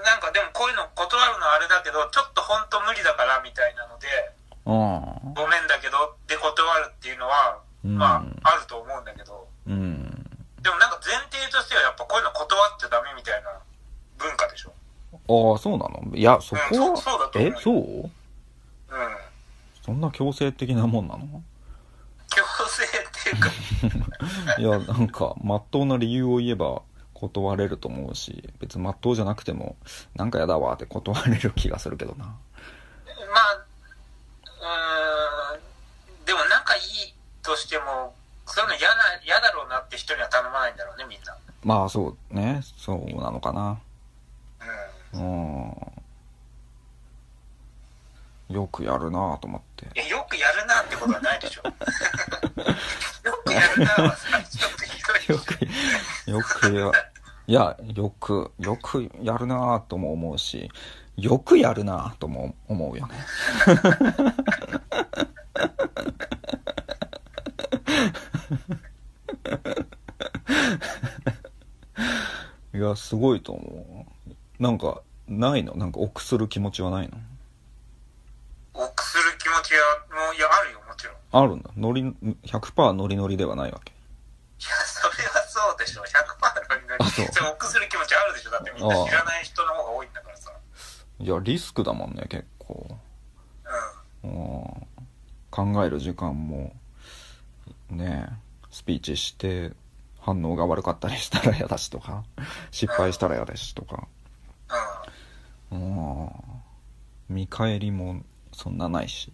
[0.00, 0.02] ん。
[0.02, 4.06] なんかでもこういうの断るのはあれだけど、ちょっと本当無理だからみたいなので、
[4.64, 9.25] うんごめんだけどって断るっていうのは、うんまあ、あると思うんだけど、
[9.66, 10.30] うん。
[10.62, 13.50] でもなんか前提としてはやっぱこういうの断っちゃダメみたいな
[14.18, 14.72] 文化でしょ。
[15.28, 16.02] ああそうなの？
[16.14, 17.56] いやそこは、うんそうそうだと思うよ。
[17.58, 17.74] えそう？
[17.74, 18.10] うん。
[19.82, 21.42] そんな強制的なもんなの？
[22.28, 22.88] 強制っ
[23.22, 23.50] ていうか、
[24.60, 26.82] いやなんかまっとうな理由を言えば
[27.14, 29.76] 断れると思うし別にまっとうじゃなくても
[30.16, 32.24] なんかやだわって断れる気がするけどな。
[32.26, 33.54] まあ、
[35.54, 36.82] うーん、でも仲いい
[37.42, 38.14] としても、
[38.56, 41.36] そういうの嫌な、嫌だろうなって人には頼まないんだろうね、みんな。
[41.62, 42.62] まあそうね。
[42.78, 43.78] そうなのかな。
[45.12, 45.68] うん。
[45.68, 45.72] う
[48.52, 48.54] ん。
[48.54, 49.86] よくやるなぁと思って。
[49.94, 51.64] え、よくやるなってことはないでしょ。
[53.28, 55.52] よくやるなはさ、ちょっとひどいよく
[56.30, 56.90] よくや
[57.48, 60.70] いやよくよくやるなぁとも思うし
[61.16, 63.14] よくやるなぁとも思うよね
[72.74, 74.06] いやすごいと思
[74.58, 74.62] う。
[74.62, 75.74] なんかないの？
[75.74, 77.16] なんか臆する気持ちはないの？
[78.74, 79.80] 臆する気持ちは、
[80.26, 81.14] もう、いや、あるよ、もちろん。
[81.14, 81.70] いあるんだ。
[81.76, 82.02] ノリ
[82.44, 83.92] 100%ノリノリではないわけ。
[84.60, 86.02] や、それはそうでしょ。
[86.02, 87.26] 100%のになりあそう。
[87.32, 88.50] それ臆する気持ちあるでしょ。
[88.50, 90.52] だってみんな知らない人の方が多いんだからさ。
[91.18, 92.98] いやリスクだもんね結構。
[94.22, 94.30] うん。
[94.30, 94.86] うん。
[95.50, 96.72] 考える時間も
[97.96, 98.28] ね
[98.70, 99.72] スピーチして
[100.20, 102.24] 反応が悪かったりしたら嫌だしとか
[102.70, 104.06] 失敗したら嫌だしとか。
[105.70, 106.22] うん。
[106.22, 106.30] うん。
[107.28, 109.32] 見返りもそんなないし。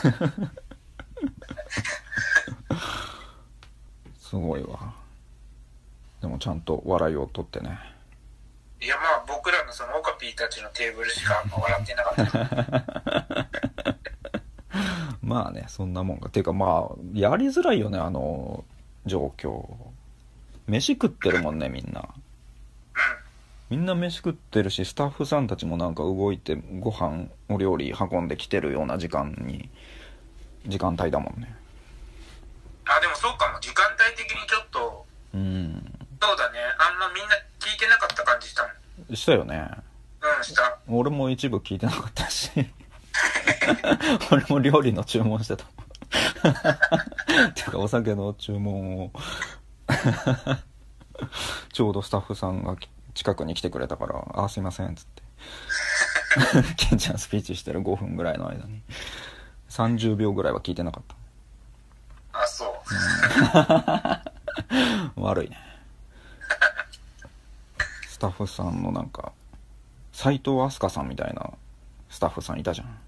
[4.18, 4.94] すごいわ。
[6.20, 7.78] でもちゃんと笑いを取ってね。
[8.82, 13.36] いや、まあ、僕らのそのオカピーたちのテーブルしか笑ってなかった。
[15.30, 18.64] まあねそんなもんかっていうかまあやりづらいよねあの
[19.06, 19.64] 状況
[20.66, 22.08] 飯食ってるもんねみんな
[23.70, 29.70] みんな飯食ってるしスタッフさんたちもなんか動いてご飯お料理運んできてるような時間に
[30.66, 31.54] 時間帯だもんね
[32.90, 33.60] あ、でもそうかも。
[33.60, 36.58] 時間帯的にちょっと、うんそうだね。
[36.78, 38.68] あんまみんな聞いてなかった感じしたも
[39.12, 39.16] ん。
[39.16, 39.70] したよね
[40.20, 40.78] うん、した。
[40.88, 42.50] 俺も一部聞いてなかったし
[44.30, 45.64] 俺も料理の注文してた。
[47.54, 49.12] ていうかお酒の注文を。
[51.72, 52.76] ちょうどスタッフさんが
[53.14, 55.22] 近くに来てくれたから「あすいません」っつって。
[56.76, 58.82] ケンちゃんスピーチしてる5分ぐらいの間に。
[59.68, 61.04] 30秒ぐらいは聞いてなかっ
[62.32, 62.72] あ、そう。
[63.52, 64.22] た
[65.16, 65.56] 悪いね。
[68.08, 69.32] スタッフさんのなんか
[70.12, 71.50] 斎藤飛鳥さんみたいな
[72.10, 72.98] スタッフさんいたじゃん。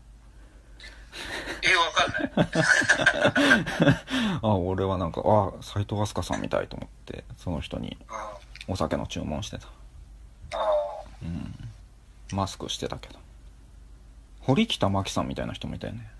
[4.42, 7.96] あ俺はなんかあ斎藤飛鳥さんみたいと思ってその人に
[8.68, 8.74] うん。
[8.74, 9.66] お酒の注文してた。
[9.66, 9.70] あ
[11.22, 11.54] うん。
[12.32, 13.18] マスクしてたけど。
[14.40, 16.10] 堀北真希さんみたいな人もいたよね。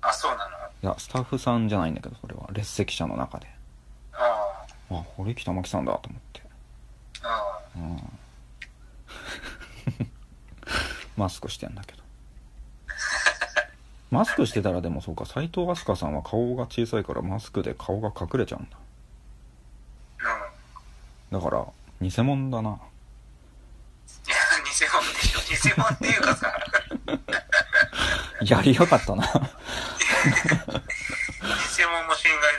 [0.00, 0.08] あ。
[0.08, 0.54] あ、そうなの？
[0.82, 2.48] いやスタッフさんじゃないんだけどそれは。
[2.52, 3.48] 列席者の中で。
[4.12, 6.42] ああ堀北真希さんだと思って。
[7.22, 7.28] あ。
[7.28, 8.18] あうん。
[11.16, 12.02] マスクしてんだけど
[14.10, 18.76] マスクしてたらでもそうか斎藤飛鳥さんは顔が小さいからマスクで顔が隠れちゃうんだ。
[21.32, 21.66] だから
[22.00, 22.70] 偽物だない
[24.30, 25.40] や、偽物でしょ。
[25.40, 26.52] 偽物っていうかさ、
[28.42, 29.30] やりやがったな偽
[31.84, 32.56] 物も侵害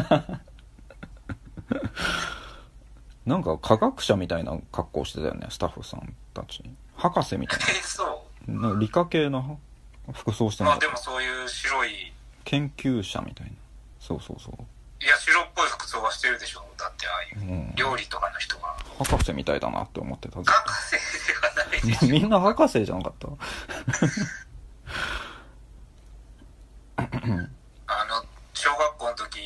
[0.00, 0.40] だよね。
[3.26, 6.62] なんか科学者みたいな格好してたよねスタッフさんたち
[6.96, 8.78] 博士みたいえ、 そう。
[8.78, 9.60] 理科系の
[10.12, 12.12] 服装してまあでもそういう白い、
[12.44, 13.52] 研究者みたいな。
[14.00, 14.54] そうそうそう。
[15.04, 16.64] いや、白っぽい服装はしてるでしょ。
[16.76, 17.74] だってああいううん。
[17.76, 18.74] 料理とかの人が。
[19.04, 20.92] 博士みたいだなって思ってた博士
[21.26, 21.54] では
[22.00, 23.28] ない みんな博士じゃなかった。
[23.28, 23.38] ょ。
[27.86, 29.38] あの、小学校の時、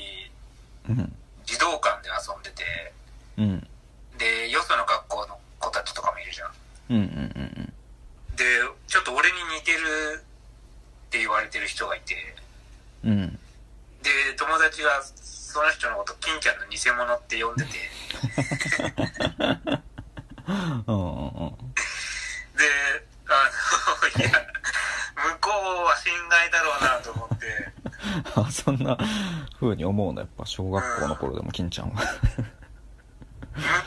[0.89, 1.17] うん。
[1.45, 2.93] 児童館で遊んでて、
[3.37, 3.69] うん。
[4.17, 6.51] で、よその学校の子たちとかもいるじゃん。
[6.91, 7.05] うんうんう
[7.61, 7.73] ん。
[8.37, 8.45] で、
[8.87, 10.25] ちょっと俺に似てる
[11.13, 12.17] って言われてる人がいて、
[13.05, 13.11] うん。
[13.11, 13.39] うん
[14.03, 17.79] で、友達がその人のこと、金ちゃんの偽物って呼んでて、で、
[20.49, 21.57] あの、
[24.19, 25.51] いや、向こ
[25.83, 27.47] うは侵害だろうなと思って、
[28.35, 28.99] あ そんな
[29.61, 30.23] 風に思うの？
[30.23, 32.01] やっぱ小学校の頃でも金ちゃんは。
[32.01, 32.09] 向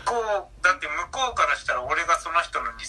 [0.05, 0.15] こ
[0.61, 2.85] う、だって向こうからしたら俺がその人の偽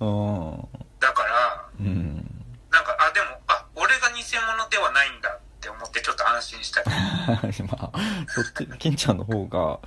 [0.00, 0.68] 物うん。
[1.00, 2.27] だから、うん
[2.70, 6.96] なんか、あ、でも、あ、俺が偽物ではないんだって思ってちょっと安心したけど。
[7.66, 7.98] まあ
[8.28, 9.78] そっち金ちゃんの方が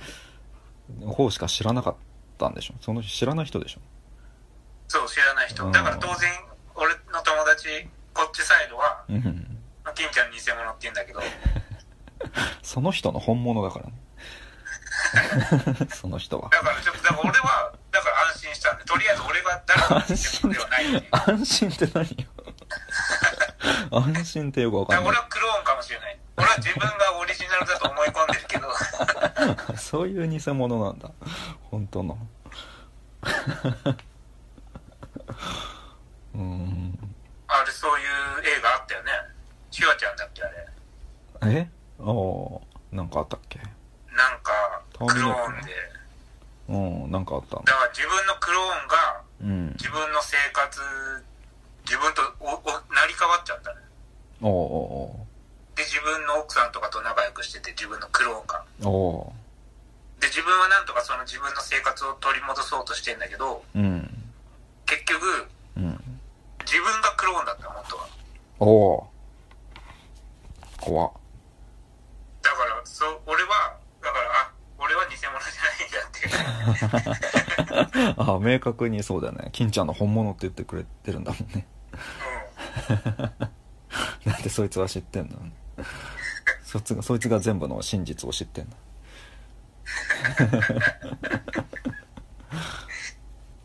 [1.12, 1.96] 方しか知らなかっ
[2.38, 2.74] たんでしょ？
[2.80, 3.80] その知らない人でしょ？
[4.88, 5.70] そう、知らない人。
[5.70, 6.30] だから当然、
[6.74, 9.58] 俺の友達、こっちサイドは、うん。
[9.94, 11.20] 金ちゃん偽物って言うんだけど、
[12.62, 13.92] その人の本物だからね。
[15.94, 16.50] その人は。
[16.50, 21.08] だからちょっと、だから俺は、だから安心したんで、とりあえず俺が誰かの偽安心物ではないっていう。
[21.12, 22.28] 安心って何よ？
[24.14, 25.08] 安心ってよくわかんない。
[25.08, 26.18] 俺はクローンかもしれない。
[26.36, 28.68] 俺は自分がオリジナルだと思い込んでるけど、
[29.76, 31.10] そういう偽物なんだ。
[31.70, 32.18] 本当の。
[36.34, 36.98] うん。
[37.48, 38.06] あれそういう
[38.58, 39.10] 映画あったよね。
[39.70, 40.66] シュワちゃんだっけあれ。
[41.58, 41.68] え？
[42.00, 42.14] ああ
[42.94, 43.58] なんかあったっけ？
[43.58, 45.92] なんか、クロネーンで。
[46.68, 46.76] う
[47.08, 47.58] んなんかあった。
[47.58, 49.72] んだだから自分のクローンが、うん。
[49.78, 50.80] 自分の生活、
[51.84, 52.56] 自分とおお
[53.22, 53.76] 成り代わっちゃったね。
[54.42, 55.26] おお
[55.76, 58.64] で、自分の奥さんとかと仲良くしてて、自分のクローンが。
[58.84, 59.32] おお
[60.20, 64.08] で、自分はなんとかその自分の生活を取り戻そうとしてんだけど、うん
[64.86, 65.98] 結局、うん
[66.64, 68.08] 自分がクローンだった、本当は。
[68.60, 69.10] おお
[70.80, 71.12] 怖っ
[72.42, 76.10] だから、そう、俺は、だから、あ、俺は偽物じゃないんだっ
[78.14, 78.14] て。
[78.16, 81.81] あ明確にそうだよね金ちゃんの本物って言ってくれてるんだもんねう
[84.24, 85.36] なんでそいつは知ってんの？
[86.64, 88.78] そいつがそいつが全部の真実を知ってんだん。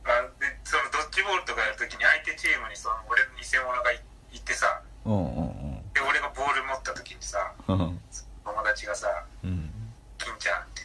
[0.04, 4.02] あで、そのドッジボールとかやるときに相手チームにその俺の偽物がい
[4.34, 7.80] いてさ、うんうんで、俺がボール持ったときにさ、うん。
[7.80, 8.00] うん
[8.44, 9.70] 友達がさ、うん。
[10.18, 10.82] 金ちゃんって、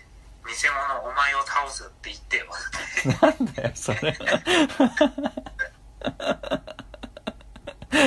[0.47, 2.47] 偽物お前を倒すって言ってよ。
[3.23, 4.19] なんだよそれ
[7.93, 8.01] な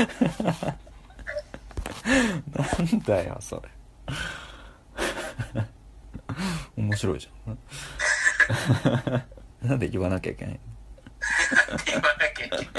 [2.96, 3.70] んだよそれ。
[6.76, 7.60] 面白いじゃん。
[9.68, 10.60] なんで言わなきゃいけない
[11.86, 12.72] 言わなきゃいけな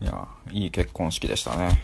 [0.00, 0.04] い？
[0.04, 1.82] いやいい結婚式でしたね。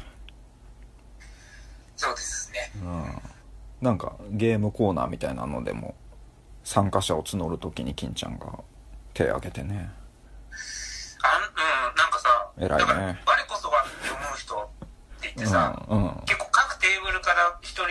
[1.96, 2.70] そうですね。
[2.82, 3.35] うん
[3.80, 5.94] なんかゲームコーナーみたいなのでも
[6.64, 8.46] 参加者を募るときに金ちゃんが
[9.14, 9.90] 手挙げてね。
[11.22, 13.20] あん、うん、なんかさ、偉いね。
[13.26, 16.20] 我こそは読む人って言ってさ、うんうん。
[16.26, 17.84] 結構各テーブルから一人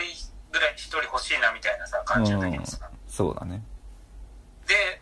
[0.52, 2.90] ぐらい一人欲しいなみたいなさ、感じだったけどさ。
[3.08, 3.62] そうだね。
[4.66, 5.00] で、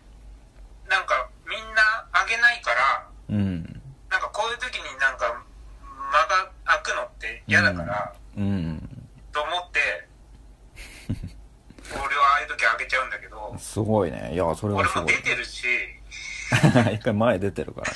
[0.88, 1.82] なんかみんな
[2.12, 3.62] あげないから、うん。
[4.10, 5.26] なんかこういう時になんか
[6.12, 9.06] 間が空くのって嫌だから、うん。
[9.32, 10.03] と思って、
[11.90, 14.30] 俺はああいう時あげちゃうんだけど、すごいね。
[14.32, 15.02] いやそれは俺すごい。
[15.04, 15.66] も出てるし、
[16.94, 17.94] 一回前出てるからね。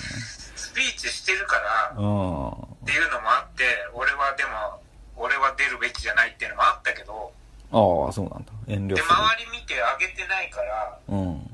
[0.57, 2.51] スピーチしてるから、うん。
[2.51, 2.55] っ
[2.87, 4.83] ていうのもあって、俺はでも、
[5.17, 7.33] 俺は出るべきじゃないっていうのもあったけど、
[7.71, 8.53] ああそうなんだ。
[8.69, 9.15] 遠慮でする。
[9.15, 11.19] 周り見てあげてないから、うん。
[11.21, 11.45] うん、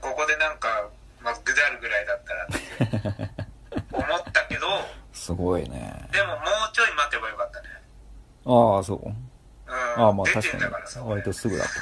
[0.00, 0.88] ここでなんか、
[1.20, 3.30] まあ、ぐだるぐらいだったらって
[3.92, 4.66] 思ったけど、
[5.12, 6.08] すごいね。
[6.12, 7.68] でももうちょい待てばよかったね。
[8.46, 9.08] ああそう？
[9.08, 9.30] うん、
[9.96, 11.78] ああまあ出確かに俺割とすぐだっス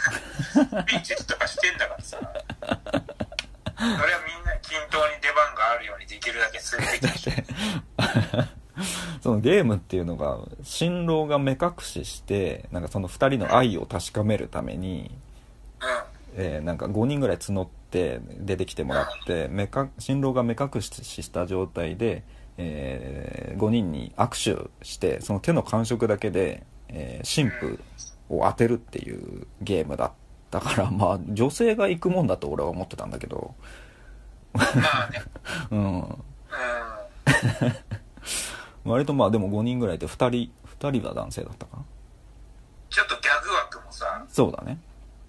[0.87, 2.19] ピーチとかしてんだからさ。
[2.19, 7.33] それはみんな均等に出番があるようにできるだけするべきでしょ。
[7.97, 8.49] た
[9.21, 15.11] そのゲームっていうのが新郎が目隠ししてなんかその2人の愛を確かめるために、
[15.81, 15.89] うん。
[16.35, 22.23] えーなんか5人ぐらい募って出てきてもらって目か新郎が目隠しした状態で、
[22.57, 26.63] え5人に握手してその手の感触だけで、
[26.93, 27.81] えー新婦
[28.29, 30.13] を当てるっていうゲームだっ
[30.51, 33.55] たから まあ女性が行くもんだと俺は思ってたんだけど
[34.53, 35.23] まあね。
[35.71, 36.17] うんうん。
[38.85, 41.85] 割とまあでも5人ぐらいで2人2人は男性だったかな
[42.91, 44.79] ちょっとギャグ枠もさ、そうだね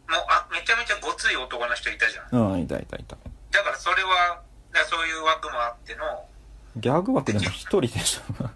[0.10, 2.52] もう、あ、めちゃめちゃごつい男の人いたじゃん。
[2.52, 3.16] うんいたいたいた
[3.78, 4.42] それは、
[4.72, 6.04] だからそういう枠もあっての、
[6.78, 8.50] ギャグ枠でも一人でしょ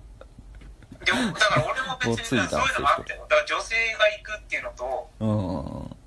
[1.08, 3.26] でも、だから俺も別に そういうのもあったよ。
[3.30, 5.30] だから女性が行くっていうのと、うん。
[5.30, 5.98] うん、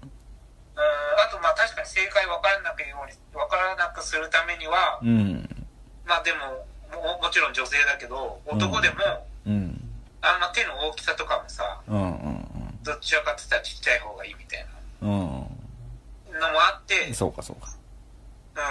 [0.77, 5.67] あとまあ確かに正解分からなくように、分からなくするためには、うん。
[6.05, 9.91] まあでも、ももちろん女性だけど、男でも、うん。
[10.21, 12.47] あんま手の大きさとかもさ、うんうん
[12.83, 14.67] どちらかって言ったらちっちゃい方がいいみたい
[15.03, 16.41] うんうん。
[16.41, 17.69] なのもあって、そうかそうか。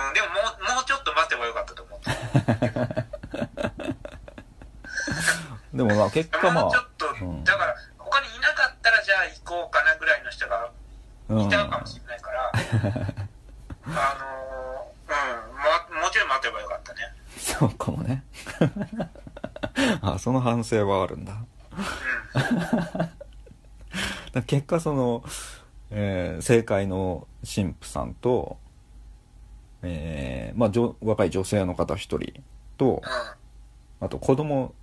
[0.08, 2.10] うん、でももう、もうちょっと待てばよかったと思って。
[5.74, 7.44] でもまあ結果まあもうちょっと、うん。
[7.44, 10.72] だから、他にいなかったらじゃあ行こうかなぐらいの人が
[11.30, 17.00] うんいたかもしれないから、 あのー、うん、ま、もちろん待てばよかったね。
[17.38, 18.24] そうかもね。
[20.02, 21.34] あその反省はあるんだ。
[22.34, 23.12] だか
[24.34, 25.24] ら結果その、
[25.92, 28.58] えー正解の神父さんと、
[29.82, 32.44] えーまあ、女若い女性の方一人
[32.78, 33.02] と
[34.02, 34.74] うん、あと子供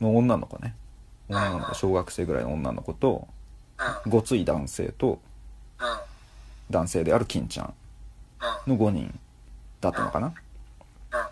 [0.00, 0.74] の女の子ね。
[1.28, 1.36] うん。
[1.36, 3.28] 女の子小学生ぐらいの女の子と
[4.04, 5.20] うん、ごつい男性と
[6.70, 7.74] 男性である金ちゃん
[8.66, 9.18] の5人
[9.80, 10.32] だったのかな、うん。
[11.12, 11.26] ま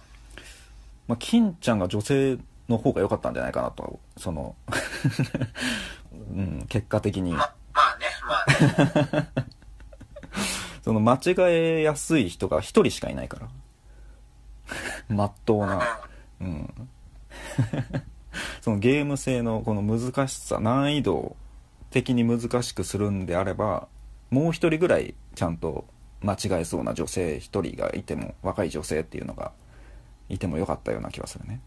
[1.10, 2.38] あ、金ちゃんが女性
[2.68, 4.54] の方が良かったんじゃないかなとその、
[6.12, 7.32] うん、結果的に。
[7.32, 8.44] ま、まあね、ま
[9.08, 9.28] あね。
[10.84, 13.48] その間違えやすい人が一人しかいないから。
[15.08, 16.00] まっとうな。
[16.40, 16.88] うん
[18.60, 21.36] そのゲーム性のこの難しさ難易度
[21.90, 23.88] 的に難しくするんであれば
[24.30, 25.84] もう一人ぐらいちゃんと
[26.22, 29.52] 間違えそうな女性一人がいても若い女性っていうのが
[30.28, 31.60] いてもよかったような気がするね。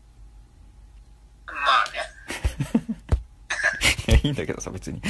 [1.45, 1.99] まあね。
[4.07, 5.01] いやいいんだけどさ別に。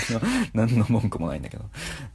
[0.52, 1.64] 何の文句もないんだけど。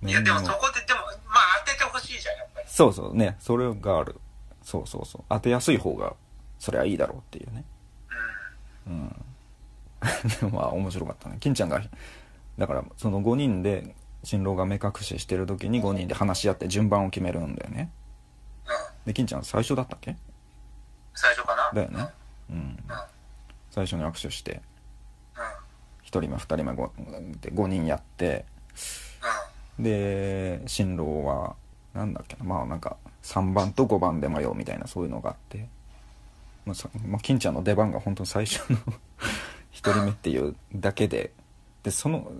[0.03, 2.67] いや、でもそこで、でも、まあ当ててほしいじゃん、やっぱり。
[2.69, 3.35] そうそうね。
[3.39, 4.19] それがある。
[4.61, 5.23] そうそうそう。
[5.29, 6.13] 当てやすい方が
[6.59, 7.63] そりゃいいだろうっていうね
[8.87, 9.09] うん。
[10.39, 11.37] で もまあ面白かったね。
[11.39, 11.81] 金ちゃんが
[12.57, 17.91] だからその5人で新郎が目隠ししてる時に5人で話し合って順番を決めるんだよね。
[19.05, 20.15] で金ちゃん最初だったっけ？
[21.13, 21.71] 最初かな？
[21.73, 22.07] だよね。
[22.49, 22.77] うん。
[23.71, 24.61] 最初に握手して
[25.35, 25.41] うん。
[25.41, 25.51] 1
[26.07, 28.45] 人目2人目5で5人やって
[29.79, 31.55] で新郎は
[31.93, 32.45] なんだっけな？
[32.45, 35.67] まあなんか3番と5番で迷うみたいなそういうのがあって、
[36.65, 38.77] まあまあ、金ちゃんの出番が本当最初の
[39.73, 41.31] 1人目っていうだけで
[41.83, 42.31] でその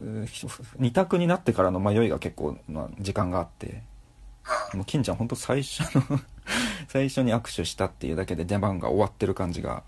[0.79, 3.83] 2択になってからの迷いが結構、まあ、時間があって。
[4.73, 6.19] もう金ちゃん本当最初の
[6.87, 9.83] 最初に握手したっていうだけで出番が終わってる感じが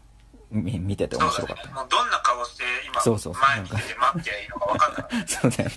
[0.49, 1.79] み見てて面白かったそうだね。
[1.81, 5.27] もうどんな顔して今、そうそうそう前に来て待っていいのか分かんなかった。
[5.27, 5.75] そうだよね。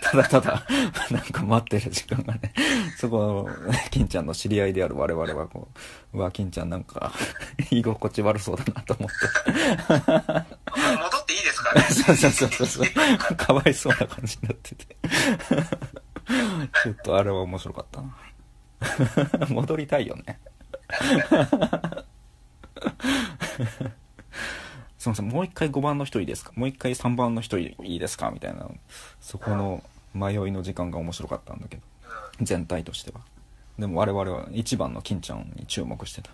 [0.02, 0.66] ただただ、
[1.10, 2.52] なんか待ってる時間がね、
[2.98, 3.48] そこ、
[3.90, 5.68] 金ちゃんの知り合いである我々はこ
[6.12, 7.12] う、うわ、金ちゃんなんか、
[7.70, 9.16] 居心地悪そうだなと思って。
[9.88, 10.08] 戻
[11.18, 11.82] っていいですかね？
[11.82, 12.84] そ うそうそうそうそ
[13.32, 13.36] う。
[13.36, 14.96] かわいそうな感じになってて。
[16.82, 19.46] ちょっとあれは面白かったな。
[19.48, 20.40] 戻りたいよね。
[25.00, 26.52] すいません、もう一回5番の人いいですか？
[26.56, 28.30] もう一回3番の人いいですか？
[28.30, 28.68] みたいな、
[29.18, 29.82] そこの
[30.12, 31.82] 迷いの時間が面白かったんだけど、
[32.42, 33.22] 全体としては。
[33.78, 36.30] でも我々は1番の金ちゃんに注目してた。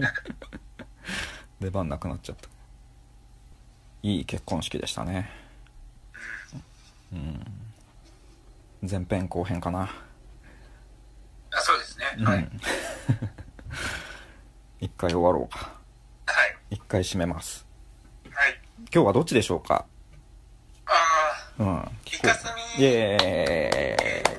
[1.60, 2.48] 出番なくなっちゃった。
[4.02, 5.28] いい結婚式でしたね。
[7.12, 7.44] うん。
[8.90, 9.82] 前編後編かな。
[9.82, 12.06] あそうですね。
[12.16, 12.48] うんはい。
[14.80, 15.81] 一回終わろうか。
[16.72, 16.76] はい。
[16.76, 17.66] 一回締めます。
[18.30, 18.58] はい。
[18.92, 19.84] 今日はどっちでしょうか？
[20.86, 20.92] あ
[21.58, 21.88] うん。
[22.06, 22.46] イカス
[22.78, 24.31] ミイエーイ